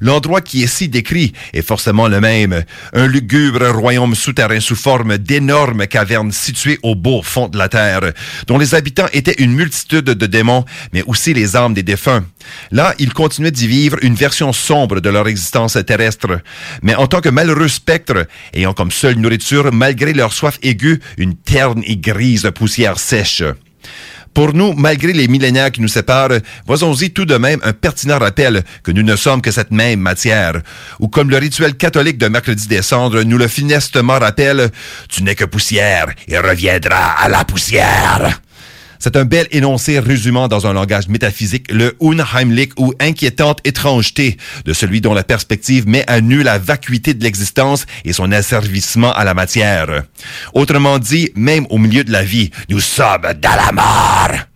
L'endroit 0.00 0.40
qui 0.40 0.62
est 0.62 0.66
si 0.66 0.88
décrit 0.88 1.32
est 1.52 1.62
forcément 1.62 2.08
le 2.08 2.20
même, 2.20 2.64
un 2.92 3.06
lugubre 3.06 3.66
royaume 3.70 4.14
souterrain 4.14 4.60
sous 4.60 4.76
forme 4.76 5.18
d'énormes 5.18 5.86
cavernes 5.86 6.32
situées 6.32 6.78
au 6.82 6.94
beau 6.94 7.22
fond 7.22 7.48
de 7.48 7.58
la 7.58 7.68
terre, 7.68 8.12
dont 8.46 8.58
les 8.58 8.74
habitants 8.74 9.08
étaient 9.12 9.36
une 9.38 9.52
multitude 9.52 10.04
de 10.04 10.26
démons, 10.26 10.64
mais 10.92 11.02
aussi 11.06 11.32
les 11.32 11.56
âmes 11.56 11.74
des 11.74 11.82
défunts. 11.82 12.24
Là, 12.70 12.94
ils 12.98 13.12
continuaient 13.12 13.50
d'y 13.50 13.66
vivre 13.66 13.98
une 14.02 14.14
version 14.14 14.52
sombre 14.52 15.00
de 15.00 15.08
leur 15.08 15.26
existence 15.28 15.78
terrestre, 15.86 16.40
mais 16.82 16.94
en 16.94 17.06
tant 17.06 17.20
que 17.20 17.28
malheureux 17.28 17.68
spectres, 18.26 18.54
ayant 18.54 18.72
comme 18.72 18.90
seule 18.90 19.16
nourriture, 19.16 19.72
malgré 19.72 20.12
leur 20.12 20.32
soif 20.32 20.58
aiguë, 20.62 21.00
une 21.18 21.36
terne 21.36 21.82
et 21.86 21.96
grise 21.96 22.50
poussière 22.54 22.98
sèche. 22.98 23.42
Pour 24.34 24.52
nous, 24.52 24.74
malgré 24.74 25.14
les 25.14 25.28
millénaires 25.28 25.72
qui 25.72 25.80
nous 25.80 25.88
séparent, 25.88 26.40
voyons-y 26.66 27.10
tout 27.10 27.24
de 27.24 27.36
même 27.36 27.58
un 27.62 27.72
pertinent 27.72 28.18
rappel 28.18 28.64
que 28.82 28.92
nous 28.92 29.02
ne 29.02 29.16
sommes 29.16 29.40
que 29.40 29.50
cette 29.50 29.70
même 29.70 30.00
matière. 30.00 30.60
Ou 31.00 31.08
comme 31.08 31.30
le 31.30 31.38
rituel 31.38 31.74
catholique 31.74 32.18
de 32.18 32.28
mercredi 32.28 32.68
des 32.68 32.82
cendres 32.82 33.22
nous 33.22 33.38
le 33.38 33.48
finestement 33.48 34.18
rappelle, 34.18 34.70
tu 35.08 35.22
n'es 35.22 35.34
que 35.34 35.46
poussière 35.46 36.08
et 36.28 36.38
reviendras 36.38 37.14
à 37.18 37.30
la 37.30 37.44
poussière. 37.44 38.42
C'est 38.98 39.16
un 39.16 39.24
bel 39.24 39.46
énoncé 39.50 39.98
résumant 39.98 40.48
dans 40.48 40.66
un 40.66 40.72
langage 40.72 41.08
métaphysique 41.08 41.70
le 41.70 41.96
unheimlich 42.00 42.72
ou 42.78 42.92
inquiétante 43.00 43.60
étrangeté 43.64 44.36
de 44.64 44.72
celui 44.72 45.00
dont 45.00 45.14
la 45.14 45.24
perspective 45.24 45.86
met 45.86 46.04
à 46.08 46.20
nu 46.20 46.42
la 46.42 46.58
vacuité 46.58 47.14
de 47.14 47.22
l'existence 47.22 47.86
et 48.04 48.12
son 48.12 48.32
asservissement 48.32 49.12
à 49.12 49.24
la 49.24 49.34
matière. 49.34 50.04
Autrement 50.54 50.98
dit, 50.98 51.30
même 51.34 51.66
au 51.70 51.78
milieu 51.78 52.04
de 52.04 52.12
la 52.12 52.24
vie, 52.24 52.50
nous 52.68 52.80
sommes 52.80 53.32
dans 53.40 53.56
la 53.56 53.72
mort. 53.72 54.46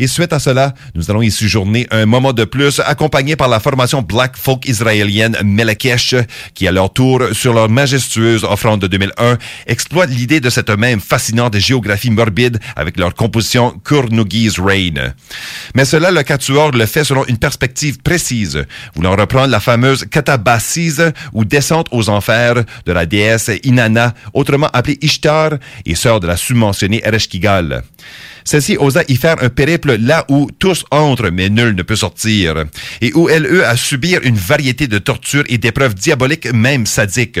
Et 0.00 0.06
suite 0.06 0.32
à 0.32 0.38
cela, 0.38 0.74
nous 0.94 1.10
allons 1.10 1.22
y 1.22 1.30
séjourner 1.32 1.88
un 1.90 2.06
moment 2.06 2.32
de 2.32 2.44
plus, 2.44 2.80
accompagné 2.86 3.34
par 3.34 3.48
la 3.48 3.58
formation 3.58 4.00
Black 4.00 4.36
Folk 4.36 4.68
israélienne 4.68 5.36
Melekesh, 5.42 6.14
qui 6.54 6.68
à 6.68 6.72
leur 6.72 6.92
tour, 6.92 7.20
sur 7.32 7.52
leur 7.52 7.68
majestueuse 7.68 8.44
offrande 8.44 8.80
de 8.80 8.86
2001, 8.86 9.38
exploite 9.66 10.10
l'idée 10.10 10.38
de 10.38 10.50
cette 10.50 10.70
même 10.70 11.00
fascinante 11.00 11.58
géographie 11.58 12.10
morbide 12.10 12.60
avec 12.76 12.96
leur 12.96 13.12
composition 13.12 13.74
Kurnugi's 13.84 14.60
Reign. 14.60 15.14
Mais 15.74 15.84
cela, 15.84 16.12
le 16.12 16.22
quatuor 16.22 16.70
le 16.70 16.86
fait 16.86 17.02
selon 17.02 17.24
une 17.26 17.38
perspective 17.38 17.98
précise, 18.00 18.64
voulant 18.94 19.16
reprendre 19.16 19.48
la 19.48 19.58
fameuse 19.58 20.04
Katabasise 20.04 21.12
ou 21.32 21.44
descente 21.44 21.88
aux 21.90 22.08
enfers 22.08 22.62
de 22.86 22.92
la 22.92 23.04
déesse 23.04 23.50
Inanna, 23.64 24.14
autrement 24.32 24.70
appelée 24.72 24.98
Ishtar, 25.02 25.54
et 25.84 25.96
sœur 25.96 26.20
de 26.20 26.28
la 26.28 26.36
submentionnée 26.36 27.02
Ereshkigal. 27.04 27.82
Celle-ci 28.48 28.78
osa 28.78 29.02
y 29.08 29.16
faire 29.16 29.36
un 29.42 29.50
périple 29.50 29.96
là 30.00 30.24
où 30.30 30.48
tous 30.58 30.82
entrent, 30.90 31.28
mais 31.28 31.50
nul 31.50 31.74
ne 31.74 31.82
peut 31.82 31.96
sortir, 31.96 32.64
et 33.02 33.12
où 33.12 33.28
elle 33.28 33.44
eut 33.44 33.62
à 33.62 33.76
subir 33.76 34.20
une 34.22 34.36
variété 34.36 34.86
de 34.86 34.96
tortures 34.96 35.44
et 35.50 35.58
d'épreuves 35.58 35.92
diaboliques, 35.92 36.50
même 36.54 36.86
sadiques. 36.86 37.40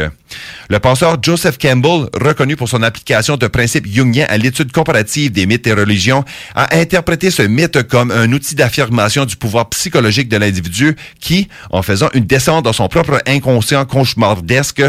Le 0.68 0.78
penseur 0.78 1.16
Joseph 1.22 1.56
Campbell, 1.56 2.10
reconnu 2.12 2.56
pour 2.56 2.68
son 2.68 2.82
application 2.82 3.38
de 3.38 3.46
principes 3.46 3.90
jungiens 3.90 4.26
à 4.28 4.36
l'étude 4.36 4.70
comparative 4.70 5.32
des 5.32 5.46
mythes 5.46 5.66
et 5.66 5.72
religions, 5.72 6.26
a 6.54 6.76
interprété 6.76 7.30
ce 7.30 7.40
mythe 7.40 7.84
comme 7.84 8.10
un 8.10 8.30
outil 8.34 8.54
d'affirmation 8.54 9.24
du 9.24 9.36
pouvoir 9.36 9.70
psychologique 9.70 10.28
de 10.28 10.36
l'individu 10.36 10.94
qui, 11.20 11.48
en 11.70 11.80
faisant 11.80 12.10
une 12.12 12.26
descente 12.26 12.66
dans 12.66 12.74
son 12.74 12.88
propre 12.88 13.22
inconscient 13.26 13.86
cauchemardesque, 13.86 14.82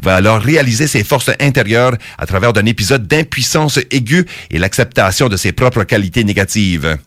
pouvait 0.00 0.14
alors 0.14 0.40
réaliser 0.40 0.86
ses 0.86 1.02
forces 1.02 1.32
intérieures 1.40 1.96
à 2.16 2.26
travers 2.26 2.52
d'un 2.52 2.66
épisode 2.66 3.08
d'impuissance 3.08 3.80
aiguë 3.90 4.26
et 4.52 4.58
l'acceptation 4.58 5.28
de 5.28 5.36
ses 5.36 5.50
propres 5.50 5.63
qualités 5.70 6.24
négatives. 6.24 6.98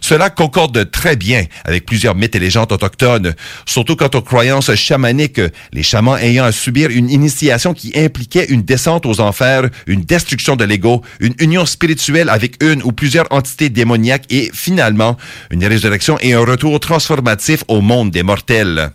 Cela 0.00 0.30
concorde 0.30 0.90
très 0.90 1.16
bien 1.16 1.44
avec 1.64 1.86
plusieurs 1.86 2.14
mythes 2.14 2.34
et 2.34 2.40
légendes 2.40 2.72
autochtones, 2.72 3.34
surtout 3.66 3.96
quant 3.96 4.10
aux 4.14 4.22
croyances 4.22 4.74
chamaniques, 4.74 5.40
les 5.72 5.82
chamans 5.82 6.16
ayant 6.16 6.44
à 6.44 6.52
subir 6.52 6.90
une 6.90 7.10
initiation 7.10 7.74
qui 7.74 7.92
impliquait 7.96 8.46
une 8.46 8.62
descente 8.62 9.06
aux 9.06 9.20
enfers, 9.20 9.68
une 9.86 10.02
destruction 10.02 10.56
de 10.56 10.64
l'ego, 10.64 11.02
une 11.20 11.34
union 11.38 11.66
spirituelle 11.66 12.28
avec 12.28 12.62
une 12.62 12.82
ou 12.82 12.92
plusieurs 12.92 13.26
entités 13.30 13.68
démoniaques 13.68 14.24
et 14.30 14.50
finalement 14.52 15.16
une 15.50 15.64
résurrection 15.64 16.18
et 16.20 16.34
un 16.34 16.44
retour 16.44 16.80
transformatif 16.80 17.64
au 17.68 17.80
monde 17.80 18.10
des 18.10 18.22
mortels. 18.22 18.90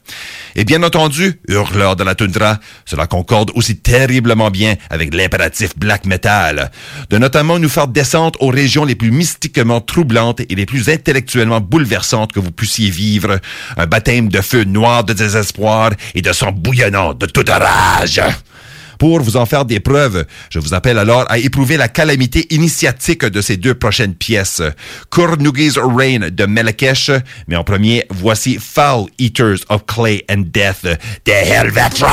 Et 0.56 0.64
bien 0.64 0.84
entendu, 0.84 1.40
hurleur 1.48 1.96
de 1.96 2.04
la 2.04 2.16
toundra, 2.16 2.60
cela 2.86 3.08
concorde 3.08 3.52
aussi 3.56 3.78
terriblement 3.78 4.52
bien 4.52 4.76
avec 4.90 5.14
l'impératif 5.14 5.78
black 5.78 6.06
metal, 6.06 6.72
de 7.10 7.18
notamment 7.18 7.60
nous 7.60 7.70
faire 7.70 7.88
descendre 7.88 8.42
aux 8.42 8.50
régions 8.50 8.86
les 8.86 8.95
plus 8.96 9.12
mystiquement 9.12 9.82
troublantes 9.82 10.42
et 10.42 10.56
les 10.56 10.66
plus 10.66 10.90
intellectuellement 10.90 11.62
bouleversantes 11.62 12.34
que 12.34 12.40
vous 12.40 12.52
puissiez 12.52 12.90
vivre, 12.90 13.40
un 13.78 13.86
baptême 13.86 14.30
de 14.30 14.42
feu 14.42 14.64
noir 14.64 15.04
de 15.04 15.14
désespoir 15.14 15.92
et 16.14 16.22
de 16.22 16.32
sang 16.34 16.52
bouillonnant 16.52 17.14
de 17.14 17.26
toute 17.26 17.50
rage. 17.50 18.22
Pour 19.00 19.22
vous 19.22 19.38
en 19.38 19.46
faire 19.46 19.66
des 19.66 19.80
preuves, 19.80 20.26
je 20.50 20.60
vous 20.60 20.74
appelle 20.74 20.98
alors 20.98 21.26
à 21.30 21.38
éprouver 21.38 21.78
la 21.78 21.88
calamité 21.88 22.48
initiatique 22.54 23.26
de 23.26 23.42
ces 23.42 23.58
deux 23.58 23.74
prochaines 23.76 24.16
pièces. 24.16 24.62
Cornugi's 25.10 25.78
Reign 25.78 26.30
de 26.30 26.46
Melekesh, 26.46 27.12
mais 27.48 27.56
en 27.56 27.64
premier, 27.64 28.06
voici 28.10 28.58
Foul 28.60 29.10
Eaters 29.20 29.60
of 29.70 29.86
Clay 29.86 30.24
and 30.30 30.46
Death 30.54 30.84
de 31.26 31.32
Helvetron! 31.32 32.08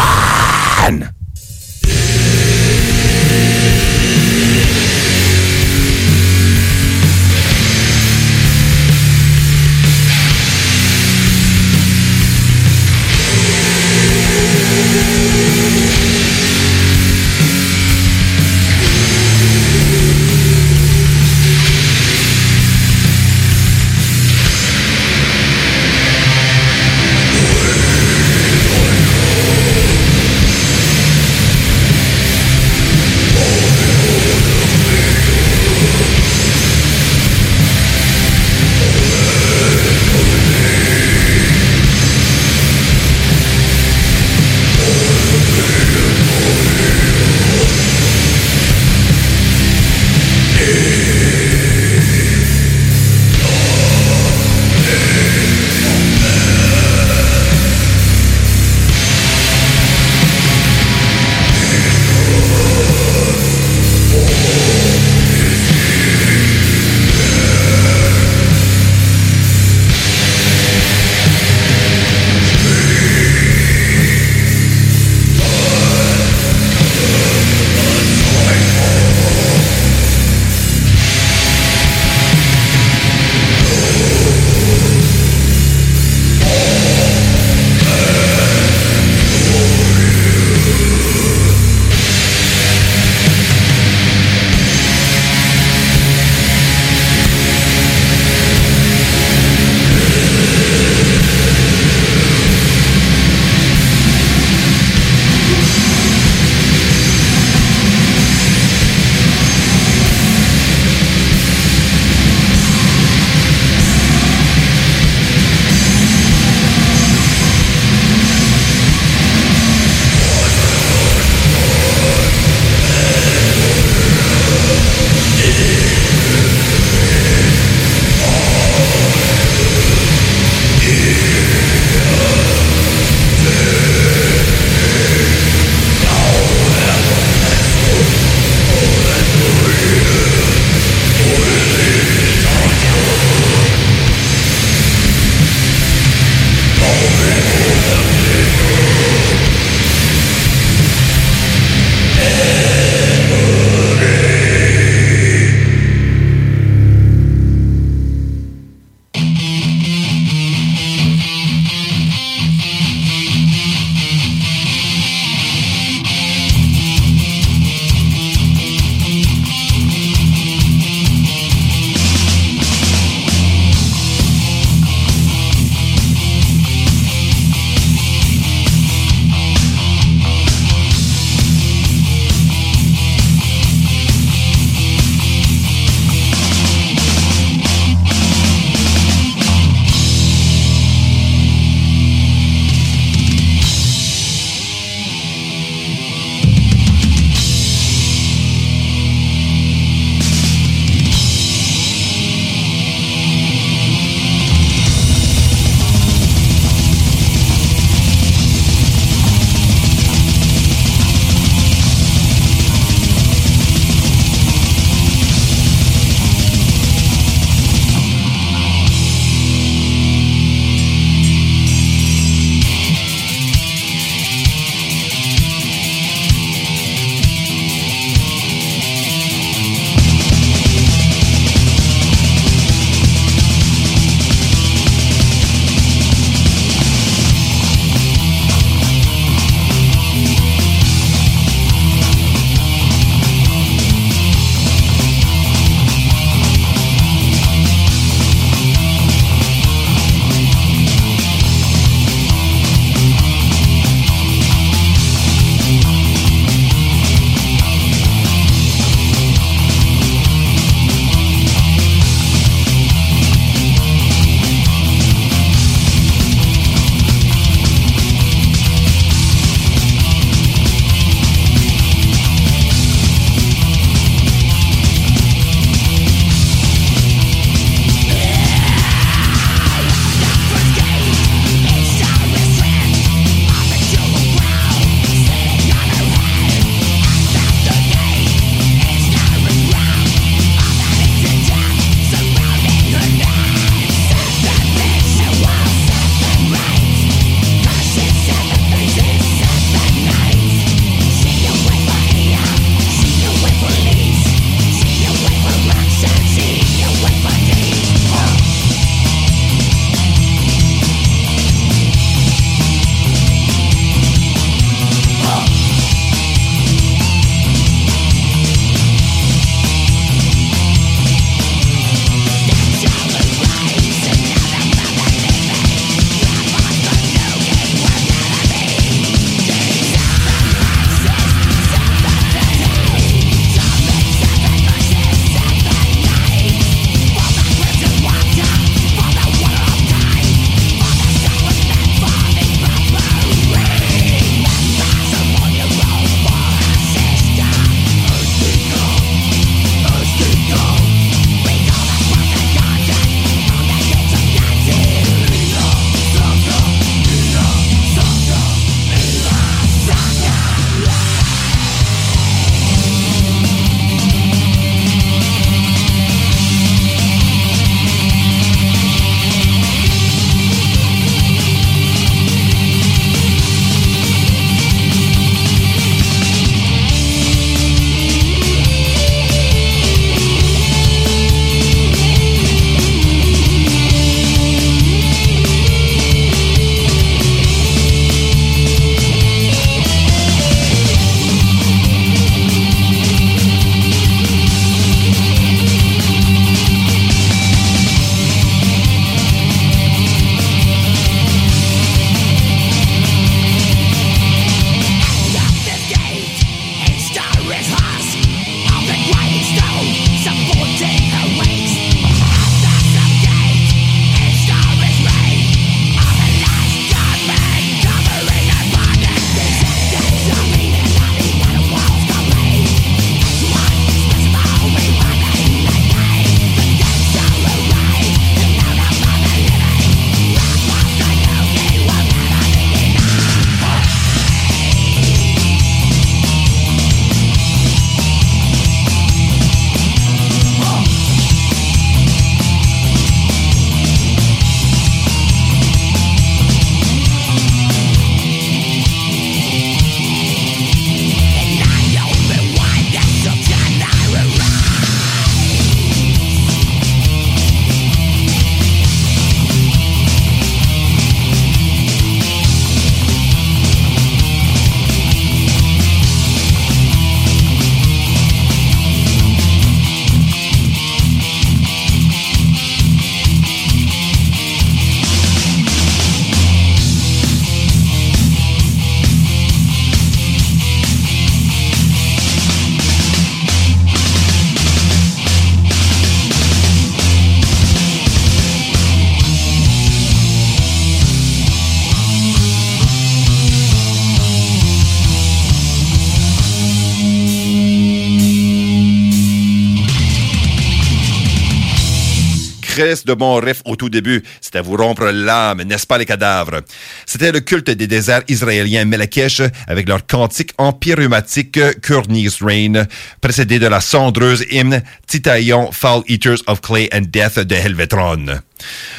De 502.82 503.14
bons 503.14 503.36
riffs 503.36 503.62
au 503.64 503.76
tout 503.76 503.88
début. 503.88 504.22
C'était 504.40 504.60
vous 504.60 504.76
rompre 504.76 505.04
l'âme, 505.04 505.62
n'est-ce 505.62 505.86
pas 505.86 505.98
les 505.98 506.06
cadavres? 506.06 506.60
C'était 507.06 507.32
le 507.32 507.40
culte 507.40 507.70
des 507.70 507.86
déserts 507.86 508.22
israéliens 508.28 508.84
Melakesh 508.84 509.42
avec 509.66 509.88
leur 509.88 510.06
cantique 510.06 510.52
empyrumatique 510.58 511.58
Kurni's 511.80 512.42
Rain, 512.42 512.86
précédé 513.20 513.58
de 513.58 513.66
la 513.66 513.80
cendreuse 513.80 514.44
hymne 514.50 514.82
Titaillon 515.06 515.70
Foul 515.72 516.02
Eaters 516.08 516.42
of 516.46 516.60
Clay 516.60 516.88
and 516.92 517.06
Death 517.12 517.38
de 517.38 517.54
Helvetron. 517.54 518.40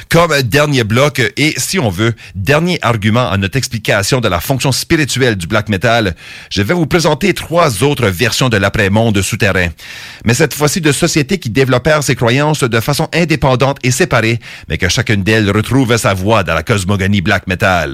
Comme 0.09 0.41
dernier 0.41 0.83
bloc 0.83 1.21
et, 1.37 1.53
si 1.57 1.79
on 1.79 1.89
veut, 1.89 2.13
dernier 2.35 2.79
argument 2.81 3.29
à 3.29 3.37
notre 3.37 3.57
explication 3.57 4.19
de 4.19 4.27
la 4.27 4.39
fonction 4.39 4.71
spirituelle 4.71 5.35
du 5.35 5.47
black 5.47 5.69
metal, 5.69 6.15
je 6.49 6.61
vais 6.61 6.73
vous 6.73 6.85
présenter 6.85 7.33
trois 7.33 7.83
autres 7.83 8.07
versions 8.07 8.49
de 8.49 8.57
l'après-monde 8.57 9.21
souterrain. 9.21 9.69
Mais 10.25 10.33
cette 10.33 10.53
fois-ci 10.53 10.81
de 10.81 10.91
sociétés 10.91 11.39
qui 11.39 11.49
développèrent 11.49 12.03
ces 12.03 12.15
croyances 12.15 12.63
de 12.63 12.79
façon 12.79 13.07
indépendante 13.13 13.77
et 13.83 13.91
séparée, 13.91 14.39
mais 14.67 14.77
que 14.77 14.89
chacune 14.89 15.23
d'elles 15.23 15.49
retrouve 15.49 15.95
sa 15.97 16.13
voix 16.13 16.43
dans 16.43 16.53
la 16.55 16.63
cosmogonie 16.63 17.21
black 17.21 17.47
metal. 17.47 17.92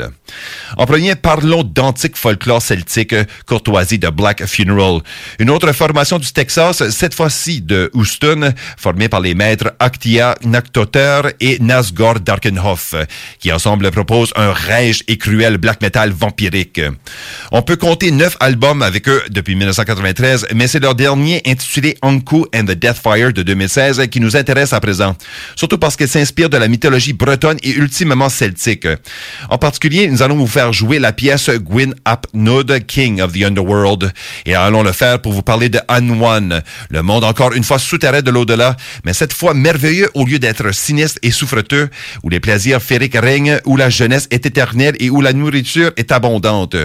En 0.77 0.85
premier, 0.85 1.15
parlons 1.15 1.63
d'antique 1.63 2.17
folklore 2.17 2.61
celtique, 2.61 3.15
courtoisie 3.45 3.99
de 3.99 4.09
Black 4.09 4.45
Funeral. 4.45 5.01
Une 5.39 5.49
autre 5.49 5.71
formation 5.73 6.19
du 6.19 6.31
Texas, 6.31 6.87
cette 6.89 7.13
fois-ci 7.13 7.61
de 7.61 7.89
Houston, 7.93 8.53
formée 8.77 9.09
par 9.09 9.21
les 9.21 9.33
maîtres 9.33 9.73
Actia 9.79 10.35
Naktoter 10.43 11.21
et 11.39 11.57
Nasgord 11.59 12.19
Darkenhoff, 12.19 12.95
qui 13.39 13.51
ensemble 13.51 13.89
proposent 13.91 14.33
un 14.35 14.51
rage 14.51 15.03
et 15.07 15.17
cruel 15.17 15.57
black 15.57 15.81
metal 15.81 16.11
vampirique. 16.11 16.81
On 17.51 17.61
peut 17.61 17.75
compter 17.75 18.11
neuf 18.11 18.37
albums 18.39 18.81
avec 18.81 19.07
eux 19.09 19.23
depuis 19.29 19.55
1993, 19.55 20.47
mais 20.53 20.67
c'est 20.67 20.79
leur 20.79 20.95
dernier 20.95 21.41
intitulé 21.45 21.97
Anku 22.01 22.45
and 22.55 22.65
the 22.65 22.71
Deathfire 22.71 23.33
de 23.33 23.43
2016 23.43 24.07
qui 24.11 24.19
nous 24.19 24.35
intéresse 24.35 24.73
à 24.73 24.79
présent, 24.79 25.15
surtout 25.55 25.77
parce 25.77 25.95
qu'il 25.95 26.07
s'inspire 26.07 26.49
de 26.49 26.57
la 26.57 26.67
mythologie 26.67 27.13
bretonne 27.13 27.57
et 27.63 27.71
ultimement 27.71 28.29
celtique. 28.29 28.87
Nous 29.89 30.21
allons 30.21 30.35
vous 30.35 30.47
faire 30.47 30.71
jouer 30.71 30.99
la 30.99 31.11
pièce 31.11 31.49
Gwyn 31.49 31.93
ap 32.05 32.27
Nud, 32.33 32.85
King 32.85 33.21
of 33.21 33.33
the 33.33 33.43
Underworld, 33.43 34.11
et 34.45 34.53
allons 34.53 34.83
le 34.83 34.91
faire 34.91 35.19
pour 35.19 35.33
vous 35.33 35.41
parler 35.41 35.69
de 35.69 35.79
Anwan, 35.87 36.61
le 36.89 37.01
monde 37.01 37.23
encore 37.23 37.53
une 37.53 37.63
fois 37.63 37.79
souterrain 37.79 38.21
de 38.21 38.29
l'au-delà, 38.29 38.77
mais 39.03 39.13
cette 39.13 39.33
fois 39.33 39.53
merveilleux 39.53 40.09
au 40.13 40.25
lieu 40.25 40.37
d'être 40.37 40.71
sinistre 40.73 41.19
et 41.23 41.31
souffrant 41.31 41.59
où 42.23 42.29
les 42.29 42.39
plaisirs 42.39 42.81
féeriques 42.81 43.17
règnent, 43.17 43.59
où 43.65 43.75
la 43.75 43.89
jeunesse 43.89 44.27
est 44.29 44.45
éternelle 44.45 44.95
et 44.99 45.09
où 45.09 45.21
la 45.21 45.33
nourriture 45.33 45.91
est 45.97 46.11
abondante. 46.11 46.75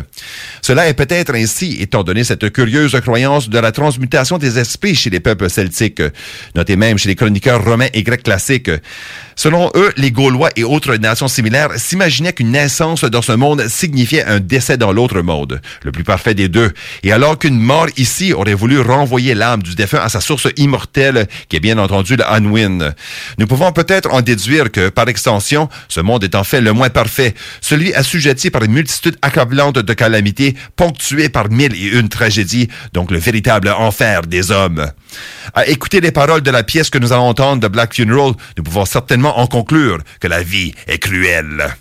Cela 0.63 0.89
est 0.89 0.95
peut-être 0.95 1.35
ainsi, 1.35 1.77
étant 1.81 2.03
donné 2.03 2.25
cette 2.25 2.51
curieuse 2.51 2.99
croyance 3.03 3.51
de 3.51 3.59
la 3.59 3.73
transmutation 3.73 4.39
des 4.39 4.59
esprits 4.59 4.95
chez 4.95 5.11
les 5.11 5.21
peuples 5.21 5.51
celtiques, 5.51 6.03
notez 6.55 6.77
même 6.77 6.97
chez 6.97 7.11
les 7.11 7.17
chroniqueurs 7.17 7.63
romains 7.63 7.89
et 7.93 8.03
grecs 8.03 8.23
classiques. 8.23 8.71
Selon 9.37 9.71
eux, 9.75 9.93
les 9.97 10.11
Gaulois 10.11 10.51
et 10.57 10.65
autres 10.65 10.97
nations 10.97 11.29
similaires 11.29 11.71
s'imaginaient 11.77 12.33
qu'une 12.33 12.53
naissance 12.53 13.05
dans 13.05 13.23
ce 13.23 13.33
monde 13.33 13.67
signifiait 13.69 14.25
un 14.25 14.41
décès 14.41 14.77
dans 14.77 14.93
l'autre 14.93 15.21
monde, 15.21 15.61
le 15.83 15.93
plus 15.93 16.05
parfait 16.05 16.35
des 16.35 16.49
deux, 16.49 16.73
et 17.03 17.13
alors 17.13 17.39
qu'une 17.39 17.59
mort 17.59 17.89
ici 17.97 18.33
aurait 18.33 18.55
voulu 18.55 18.81
renvoyer 18.81 19.35
l'âme 19.35 19.63
du 19.63 19.75
défunt 19.75 20.01
à 20.01 20.09
sa 20.09 20.21
source 20.21 20.49
immortelle, 20.57 21.27
qui 21.49 21.57
est 21.57 21.61
bien 21.61 21.79
entendu 21.79 22.17
le 22.17 22.25
Anwin. 22.25 22.95
Nous 23.39 23.47
pouvons 23.47 23.73
peut-être 23.73 24.13
en 24.13 24.23
déduire 24.23 24.71
que, 24.71 24.89
par 24.89 25.09
extension, 25.09 25.69
ce 25.89 26.01
monde 26.01 26.25
est 26.25 26.35
en 26.35 26.45
fait 26.45 26.61
le 26.61 26.73
moins 26.73 26.91
parfait, 26.91 27.35
celui 27.61 27.93
assujetti 27.95 28.51
par 28.51 28.63
une 28.63 28.73
multitude 28.73 29.17
accablante 29.23 29.79
de 29.79 29.93
calamités, 29.93 30.55
ponctué 30.77 31.29
par 31.29 31.51
mille 31.51 31.75
et 31.75 31.99
une 31.99 32.09
tragédies, 32.09 32.69
donc 32.93 33.11
le 33.11 33.19
véritable 33.19 33.69
enfer 33.69 34.23
des 34.23 34.51
hommes. 34.51 34.91
À 35.55 35.67
écouter 35.67 36.01
les 36.01 36.13
paroles 36.13 36.43
de 36.43 36.51
la 36.51 36.63
pièce 36.63 36.91
que 36.91 36.99
nous 36.99 37.13
allons 37.13 37.29
entendre 37.29 37.61
de 37.61 37.69
Black 37.69 37.95
Funeral, 37.95 38.33
nous 38.57 38.63
pouvons 38.63 38.85
certainement 38.85 39.39
en 39.39 39.47
conclure 39.47 39.99
que 40.21 40.29
la 40.29 40.43
vie 40.43 40.75
est 40.87 40.99
cruelle. 40.99 41.75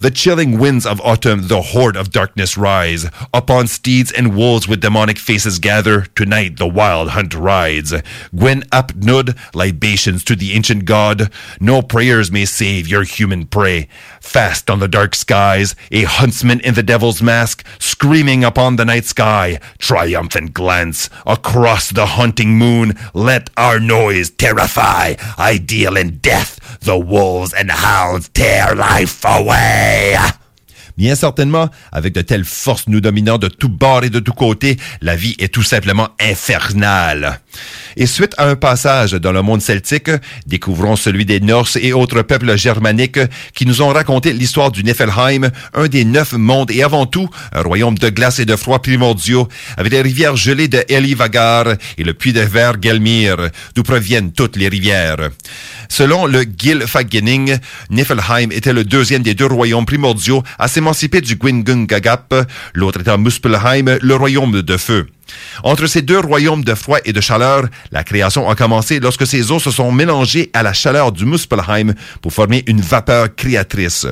The 0.00 0.10
chilling 0.10 0.58
winds 0.58 0.86
of 0.86 1.00
autumn, 1.00 1.48
the 1.48 1.62
horde 1.62 1.96
of 1.96 2.10
darkness 2.10 2.56
rise. 2.56 3.06
Upon 3.32 3.66
steeds 3.66 4.12
and 4.12 4.36
wolves 4.36 4.68
with 4.68 4.80
demonic 4.80 5.18
faces 5.18 5.58
gather. 5.58 6.02
Tonight 6.14 6.56
the 6.56 6.66
wild 6.66 7.10
hunt 7.10 7.34
rides. 7.34 7.94
Gwen 8.34 8.62
Apnud, 8.70 9.36
libations 9.54 10.24
to 10.24 10.36
the 10.36 10.52
ancient 10.52 10.84
god. 10.84 11.30
No 11.60 11.82
prayers 11.82 12.30
may 12.30 12.44
save 12.44 12.88
your 12.88 13.04
human 13.04 13.46
prey. 13.46 13.88
Fast 14.20 14.70
on 14.70 14.80
the 14.80 14.88
dark 14.88 15.14
skies, 15.14 15.74
a 15.90 16.02
huntsman 16.04 16.60
in 16.60 16.74
the 16.74 16.82
devil's 16.82 17.22
mask, 17.22 17.64
screaming 17.78 18.44
upon 18.44 18.76
the 18.76 18.84
night 18.84 19.04
sky. 19.04 19.58
Triumphant 19.78 20.52
glance 20.54 21.08
across 21.26 21.90
the 21.90 22.06
hunting 22.06 22.56
moon. 22.56 22.94
Let 23.14 23.50
our 23.56 23.80
noise 23.80 24.30
terrify. 24.30 25.14
Ideal 25.38 25.96
in 25.96 26.18
death, 26.18 26.78
the 26.80 26.98
wolves 26.98 27.52
and 27.52 27.70
hounds 27.70 28.28
tear 28.30 28.74
life 28.74 29.24
away. 29.24 29.65
Bien 30.96 31.14
certainement, 31.14 31.68
avec 31.92 32.14
de 32.14 32.22
telles 32.22 32.46
forces 32.46 32.84
nous 32.86 33.02
dominant 33.02 33.36
de 33.36 33.48
tous 33.48 33.68
bords 33.68 34.04
et 34.04 34.10
de 34.10 34.18
tous 34.18 34.32
côtés, 34.32 34.78
la 35.02 35.14
vie 35.14 35.36
est 35.38 35.52
tout 35.52 35.62
simplement 35.62 36.08
infernale. 36.18 37.40
Et 37.98 38.06
suite 38.06 38.34
à 38.38 38.48
un 38.48 38.56
passage 38.56 39.12
dans 39.12 39.32
le 39.32 39.42
monde 39.42 39.60
celtique, 39.60 40.10
découvrons 40.46 40.96
celui 40.96 41.26
des 41.26 41.40
Norses 41.40 41.76
et 41.80 41.92
autres 41.92 42.22
peuples 42.22 42.56
germaniques 42.56 43.20
qui 43.54 43.66
nous 43.66 43.82
ont 43.82 43.88
raconté 43.88 44.32
l'histoire 44.32 44.70
du 44.70 44.84
Niflheim, 44.84 45.50
un 45.74 45.86
des 45.86 46.06
neuf 46.06 46.32
mondes 46.32 46.70
et 46.70 46.82
avant 46.82 47.04
tout 47.04 47.28
un 47.52 47.60
royaume 47.60 47.98
de 47.98 48.08
glace 48.08 48.38
et 48.38 48.46
de 48.46 48.56
froid 48.56 48.80
primordiaux, 48.80 49.48
avec 49.76 49.92
les 49.92 50.00
rivières 50.00 50.36
gelées 50.36 50.68
de 50.68 50.82
Elivagar 50.88 51.66
et 51.98 52.04
le 52.04 52.14
puits 52.14 52.32
de 52.32 52.40
verre 52.40 52.80
Gelmir, 52.80 53.50
d'où 53.74 53.82
proviennent 53.82 54.32
toutes 54.32 54.56
les 54.56 54.68
rivières. 54.68 55.28
Selon 55.88 56.26
le 56.26 56.42
Gylfaginning, 56.44 57.58
Niflheim 57.90 58.52
était 58.52 58.72
le 58.72 58.84
deuxième 58.84 59.22
des 59.22 59.34
deux 59.34 59.46
royaumes 59.46 59.86
primordiaux 59.86 60.42
à 60.58 60.68
s'émanciper 60.68 61.20
du 61.20 61.36
Gwingungagap, 61.36 62.34
l'autre 62.74 63.00
étant 63.00 63.18
Muspelheim, 63.18 63.98
le 64.00 64.14
royaume 64.14 64.62
de 64.62 64.76
feu. 64.76 65.06
Entre 65.62 65.86
ces 65.86 66.02
deux 66.02 66.18
royaumes 66.18 66.64
de 66.64 66.74
froid 66.74 66.98
et 67.04 67.12
de 67.12 67.20
chaleur, 67.20 67.64
la 67.92 68.04
création 68.04 68.48
a 68.48 68.54
commencé 68.54 69.00
lorsque 69.00 69.26
ces 69.26 69.50
eaux 69.50 69.58
se 69.58 69.70
sont 69.70 69.92
mélangées 69.92 70.50
à 70.52 70.62
la 70.62 70.72
chaleur 70.72 71.12
du 71.12 71.24
Muspelheim 71.24 71.94
pour 72.22 72.32
former 72.32 72.62
une 72.66 72.80
vapeur 72.80 73.34
créatrice. 73.34 74.06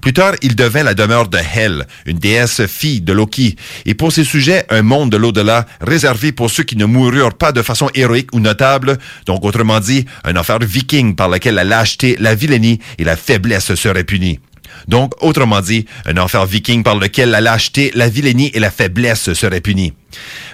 Plus 0.00 0.12
tard, 0.12 0.34
il 0.42 0.56
devint 0.56 0.82
la 0.82 0.94
demeure 0.94 1.28
de 1.28 1.38
Hel, 1.38 1.86
une 2.06 2.18
déesse 2.18 2.66
fille 2.66 3.00
de 3.00 3.12
Loki, 3.12 3.56
et 3.84 3.94
pour 3.94 4.12
ces 4.12 4.24
sujets, 4.24 4.66
un 4.70 4.82
monde 4.82 5.10
de 5.10 5.16
l'au-delà 5.16 5.66
réservé 5.80 6.32
pour 6.32 6.50
ceux 6.50 6.62
qui 6.62 6.76
ne 6.76 6.84
moururent 6.84 7.34
pas 7.34 7.52
de 7.52 7.62
façon 7.62 7.90
héroïque 7.94 8.34
ou 8.34 8.40
notable, 8.40 8.98
donc 9.26 9.44
autrement 9.44 9.80
dit, 9.80 10.06
un 10.24 10.36
enfer 10.36 10.58
viking 10.60 11.16
par 11.16 11.28
lequel 11.28 11.54
la 11.54 11.64
lâcheté, 11.64 12.16
la 12.18 12.34
vilainie 12.34 12.80
et 12.98 13.04
la 13.04 13.16
faiblesse 13.16 13.74
seraient 13.74 14.04
punies. 14.04 14.40
Donc, 14.88 15.12
autrement 15.22 15.60
dit, 15.60 15.86
un 16.04 16.16
enfer 16.18 16.44
viking 16.46 16.82
par 16.82 16.96
lequel 16.96 17.30
la 17.30 17.40
lâcheté, 17.40 17.90
la 17.94 18.08
vilainie 18.08 18.50
et 18.54 18.60
la 18.60 18.70
faiblesse 18.70 19.32
seraient 19.32 19.60
punies. 19.60 19.92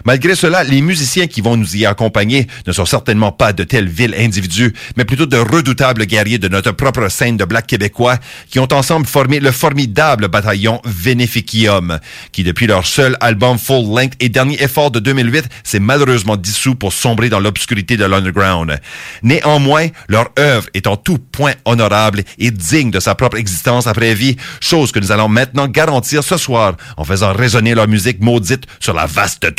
Malgré 0.04 0.34
cela, 0.34 0.64
les 0.64 0.80
musiciens 0.80 1.26
qui 1.26 1.40
vont 1.40 1.56
nous 1.56 1.76
y 1.76 1.86
accompagner 1.86 2.46
ne 2.66 2.72
sont 2.72 2.86
certainement 2.86 3.30
pas 3.30 3.52
de 3.52 3.62
tels 3.62 3.88
vils 3.88 4.14
individus, 4.18 4.72
mais 4.96 5.04
plutôt 5.04 5.26
de 5.26 5.36
redoutables 5.36 6.06
guerriers 6.06 6.38
de 6.38 6.48
notre 6.48 6.72
propre 6.72 7.08
scène 7.08 7.36
de 7.36 7.44
black 7.44 7.66
québécois 7.66 8.18
qui 8.50 8.58
ont 8.58 8.72
ensemble 8.72 9.06
formé 9.06 9.38
le 9.38 9.52
formidable 9.52 10.28
bataillon 10.28 10.80
Veneficium, 10.84 12.00
qui 12.32 12.42
depuis 12.42 12.66
leur 12.66 12.86
seul 12.86 13.16
album 13.20 13.58
full 13.58 13.94
length 13.94 14.14
et 14.20 14.28
dernier 14.28 14.60
effort 14.62 14.90
de 14.90 14.98
2008 14.98 15.46
s'est 15.62 15.78
malheureusement 15.78 16.36
dissous 16.36 16.74
pour 16.74 16.92
sombrer 16.92 17.28
dans 17.28 17.40
l'obscurité 17.40 17.96
de 17.96 18.04
l'underground. 18.04 18.80
Néanmoins, 19.22 19.88
leur 20.08 20.30
œuvre 20.38 20.68
est 20.74 20.86
en 20.86 20.96
tout 20.96 21.18
point 21.18 21.52
honorable 21.64 22.22
et 22.38 22.50
digne 22.50 22.90
de 22.90 23.00
sa 23.00 23.14
propre 23.14 23.36
existence 23.36 23.86
après 23.86 24.14
vie, 24.14 24.36
chose 24.60 24.92
que 24.92 24.98
nous 24.98 25.12
allons 25.12 25.28
maintenant 25.28 25.68
garantir 25.68 26.24
ce 26.24 26.36
soir 26.36 26.74
en 26.96 27.04
faisant 27.04 27.32
résonner 27.32 27.74
leur 27.74 27.88
musique 27.88 28.20
maudite 28.20 28.64
sur 28.80 28.94
la 28.94 29.06
vaste 29.06 29.51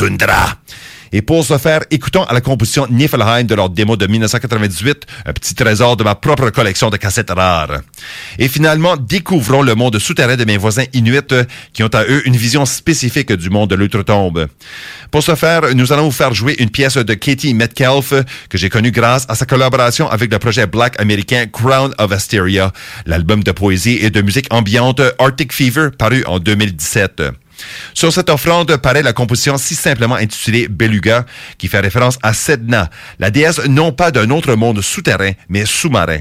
Et 1.15 1.21
pour 1.21 1.45
ce 1.45 1.59
faire, 1.59 1.81
écoutons 1.91 2.23
à 2.23 2.33
la 2.33 2.41
composition 2.41 2.87
Niflheim 2.89 3.43
de 3.43 3.53
leur 3.53 3.69
démo 3.69 3.95
de 3.95 4.07
1998, 4.07 5.05
un 5.27 5.33
petit 5.33 5.53
trésor 5.53 5.95
de 5.95 6.03
ma 6.03 6.15
propre 6.15 6.49
collection 6.49 6.89
de 6.89 6.97
cassettes 6.97 7.29
rares. 7.29 7.81
Et 8.39 8.47
finalement, 8.47 8.97
découvrons 8.97 9.61
le 9.61 9.75
monde 9.75 9.99
souterrain 9.99 10.35
de 10.35 10.43
mes 10.43 10.57
voisins 10.57 10.85
inuits 10.91 11.13
qui 11.71 11.83
ont 11.83 11.93
à 11.93 12.03
eux 12.05 12.27
une 12.27 12.35
vision 12.35 12.65
spécifique 12.65 13.31
du 13.31 13.51
monde 13.51 13.69
de 13.69 13.75
l'outre-tombe. 13.75 14.47
Pour 15.11 15.21
ce 15.21 15.35
faire, 15.35 15.75
nous 15.75 15.93
allons 15.93 16.05
vous 16.05 16.11
faire 16.11 16.33
jouer 16.33 16.55
une 16.57 16.71
pièce 16.71 16.97
de 16.97 17.13
Katie 17.13 17.53
Metcalf 17.53 18.15
que 18.49 18.57
j'ai 18.57 18.69
connue 18.69 18.89
grâce 18.89 19.27
à 19.29 19.35
sa 19.35 19.45
collaboration 19.45 20.09
avec 20.09 20.31
le 20.31 20.39
projet 20.39 20.65
black 20.65 20.99
américain 20.99 21.45
Crown 21.45 21.93
of 21.99 22.11
Asteria, 22.11 22.71
l'album 23.05 23.43
de 23.43 23.51
poésie 23.51 23.99
et 24.01 24.09
de 24.09 24.21
musique 24.23 24.51
ambiante 24.51 25.01
Arctic 25.19 25.53
Fever 25.53 25.89
paru 25.95 26.23
en 26.25 26.39
2017. 26.39 27.21
Sur 27.93 28.11
cette 28.11 28.29
offrande 28.29 28.75
paraît 28.77 29.03
la 29.03 29.13
composition 29.13 29.57
si 29.57 29.75
simplement 29.75 30.15
intitulée 30.15 30.67
Beluga, 30.67 31.25
qui 31.57 31.67
fait 31.67 31.79
référence 31.79 32.17
à 32.21 32.33
Sedna, 32.33 32.89
la 33.19 33.31
déesse 33.31 33.61
non 33.67 33.91
pas 33.91 34.11
d'un 34.11 34.29
autre 34.29 34.55
monde 34.55 34.81
souterrain, 34.81 35.31
mais 35.49 35.65
sous-marin. 35.65 36.19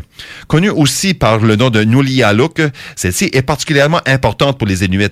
Connue 0.49 0.70
aussi 0.70 1.14
par 1.14 1.38
le 1.38 1.57
nom 1.57 1.70
de 1.70 1.84
Nulialuk, 1.84 2.61
celle-ci 2.97 3.30
est 3.32 3.43
particulièrement 3.43 4.01
importante 4.07 4.59
pour 4.59 4.68
les 4.68 4.84
Inuits, 4.84 5.09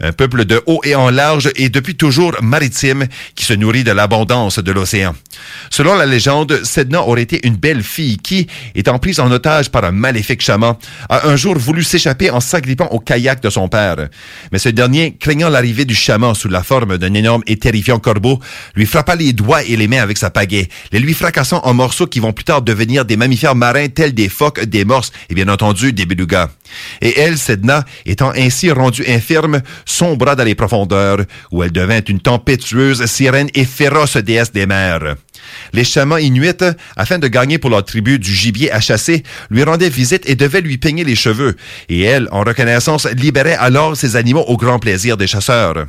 un 0.00 0.12
peuple 0.12 0.44
de 0.44 0.62
haut 0.66 0.80
et 0.84 0.94
en 0.94 1.10
large 1.10 1.50
et 1.56 1.68
depuis 1.68 1.96
toujours 1.96 2.36
maritime 2.42 3.06
qui 3.34 3.44
se 3.44 3.52
nourrit 3.52 3.84
de 3.84 3.92
l'abondance 3.92 4.58
de 4.58 4.72
l'océan. 4.72 5.14
Selon 5.70 5.94
la 5.94 6.06
légende, 6.06 6.60
Sedna 6.64 7.02
aurait 7.02 7.22
été 7.22 7.46
une 7.46 7.56
belle 7.56 7.82
fille 7.82 8.18
qui, 8.18 8.46
étant 8.74 8.98
prise 8.98 9.20
en 9.20 9.30
otage 9.30 9.70
par 9.70 9.84
un 9.84 9.92
maléfique 9.92 10.40
chaman, 10.40 10.76
a 11.08 11.28
un 11.28 11.36
jour 11.36 11.58
voulu 11.58 11.82
s'échapper 11.82 12.30
en 12.30 12.40
s'agrippant 12.40 12.86
au 12.90 13.00
kayak 13.00 13.42
de 13.42 13.50
son 13.50 13.68
père. 13.68 14.08
Mais 14.52 14.58
ce 14.58 14.68
dernier, 14.68 15.16
craignant 15.18 15.48
l'arrivée 15.48 15.73
du 15.82 15.96
chaman 15.96 16.34
sous 16.34 16.48
la 16.48 16.62
forme 16.62 16.96
d'un 16.96 17.12
énorme 17.14 17.42
et 17.48 17.56
terrifiant 17.56 17.98
corbeau, 17.98 18.38
lui 18.76 18.86
frappa 18.86 19.16
les 19.16 19.32
doigts 19.32 19.64
et 19.64 19.76
les 19.76 19.88
mains 19.88 20.02
avec 20.02 20.16
sa 20.16 20.30
pagaie, 20.30 20.68
les 20.92 21.00
lui 21.00 21.14
fracassant 21.14 21.60
en 21.64 21.74
morceaux 21.74 22.06
qui 22.06 22.20
vont 22.20 22.32
plus 22.32 22.44
tard 22.44 22.62
devenir 22.62 23.04
des 23.04 23.16
mammifères 23.16 23.56
marins 23.56 23.88
tels 23.88 24.14
des 24.14 24.28
phoques, 24.28 24.64
des 24.64 24.84
morses 24.84 25.10
et 25.28 25.34
bien 25.34 25.48
entendu 25.48 25.92
des 25.92 26.06
belugas. 26.06 26.50
Et 27.00 27.18
elle, 27.18 27.36
Sedna, 27.36 27.84
étant 28.06 28.30
ainsi 28.36 28.70
rendue 28.70 29.04
infirme, 29.08 29.60
sombra 29.84 30.36
dans 30.36 30.44
les 30.44 30.54
profondeurs, 30.54 31.18
où 31.50 31.62
elle 31.64 31.72
devint 31.72 32.00
une 32.08 32.20
tempétueuse 32.20 33.04
sirène 33.06 33.48
et 33.54 33.64
féroce 33.64 34.16
déesse 34.16 34.52
des 34.52 34.66
mers. 34.66 35.16
Les 35.74 35.82
chamans 35.82 36.18
inuits, 36.18 36.62
afin 36.96 37.18
de 37.18 37.26
gagner 37.26 37.58
pour 37.58 37.68
leur 37.68 37.84
tribu 37.84 38.20
du 38.20 38.32
gibier 38.32 38.70
à 38.70 38.80
chasser, 38.80 39.24
lui 39.50 39.64
rendaient 39.64 39.88
visite 39.88 40.22
et 40.28 40.36
devaient 40.36 40.60
lui 40.60 40.78
peigner 40.78 41.02
les 41.02 41.16
cheveux, 41.16 41.56
et 41.88 42.02
elle, 42.02 42.28
en 42.30 42.44
reconnaissance, 42.44 43.06
libérait 43.06 43.56
alors 43.56 43.96
ces 43.96 44.14
animaux 44.14 44.44
au 44.46 44.56
grand 44.56 44.78
plaisir 44.78 45.16
des 45.16 45.26
chasseurs. 45.26 45.86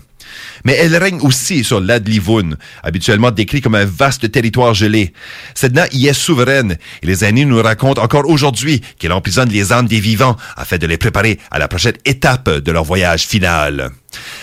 Mais 0.65 0.73
elle 0.73 0.97
règne 0.97 1.21
aussi 1.21 1.63
sur 1.63 1.79
l'Adlivun, 1.79 2.57
habituellement 2.83 3.31
décrit 3.31 3.61
comme 3.61 3.75
un 3.75 3.85
vaste 3.85 4.29
territoire 4.31 4.73
gelé. 4.73 5.13
Sedna 5.53 5.85
y 5.91 6.07
est 6.07 6.13
souveraine, 6.13 6.77
et 7.01 7.05
les 7.05 7.23
aînés 7.23 7.45
nous 7.45 7.61
racontent 7.61 8.01
encore 8.01 8.27
aujourd'hui 8.27 8.81
qu'elle 8.99 9.13
emprisonne 9.13 9.49
les 9.49 9.71
âmes 9.71 9.87
des 9.87 9.99
vivants 9.99 10.35
afin 10.57 10.77
de 10.77 10.87
les 10.87 10.97
préparer 10.97 11.39
à 11.51 11.59
la 11.59 11.67
prochaine 11.67 11.95
étape 12.03 12.49
de 12.49 12.71
leur 12.71 12.83
voyage 12.83 13.25
final. 13.25 13.91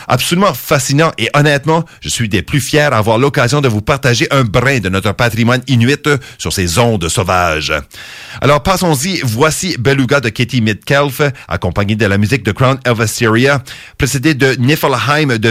Absolument 0.08 0.54
fascinant 0.54 1.12
et 1.18 1.30
honnêtement, 1.34 1.84
je 2.00 2.08
suis 2.08 2.28
des 2.28 2.42
plus 2.42 2.60
fiers 2.60 2.88
d'avoir 2.90 3.18
l'occasion 3.18 3.60
de 3.60 3.68
vous 3.68 3.80
partager 3.80 4.26
un 4.30 4.44
brin 4.44 4.80
de 4.80 4.88
notre 4.88 5.12
patrimoine 5.12 5.62
inuit 5.66 6.08
sur 6.38 6.52
ces 6.52 6.78
ondes 6.78 7.08
sauvages. 7.08 7.72
Alors 8.40 8.62
passons-y, 8.62 9.20
voici 9.24 9.76
Beluga 9.78 10.20
de 10.20 10.28
Katie 10.28 10.60
Midkelf, 10.60 11.22
accompagné 11.48 11.96
de 11.96 12.06
la 12.06 12.18
musique 12.18 12.42
de 12.42 12.52
Crown 12.52 12.78
of 12.86 13.00
Assyria, 13.00 13.62
précédé 13.98 14.34
de 14.34 14.54
Niflheim 14.58 15.38
de 15.38 15.50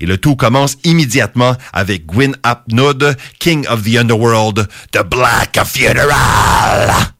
Et 0.00 0.06
le 0.06 0.16
tout 0.16 0.36
commence 0.36 0.76
immédiatement 0.84 1.56
avec 1.72 2.06
Gwyn 2.06 2.36
Apnud, 2.42 3.16
King 3.38 3.66
of 3.68 3.82
the 3.82 3.96
Underworld, 3.96 4.68
The 4.92 5.02
Black 5.02 5.58
Funeral. 5.64 7.19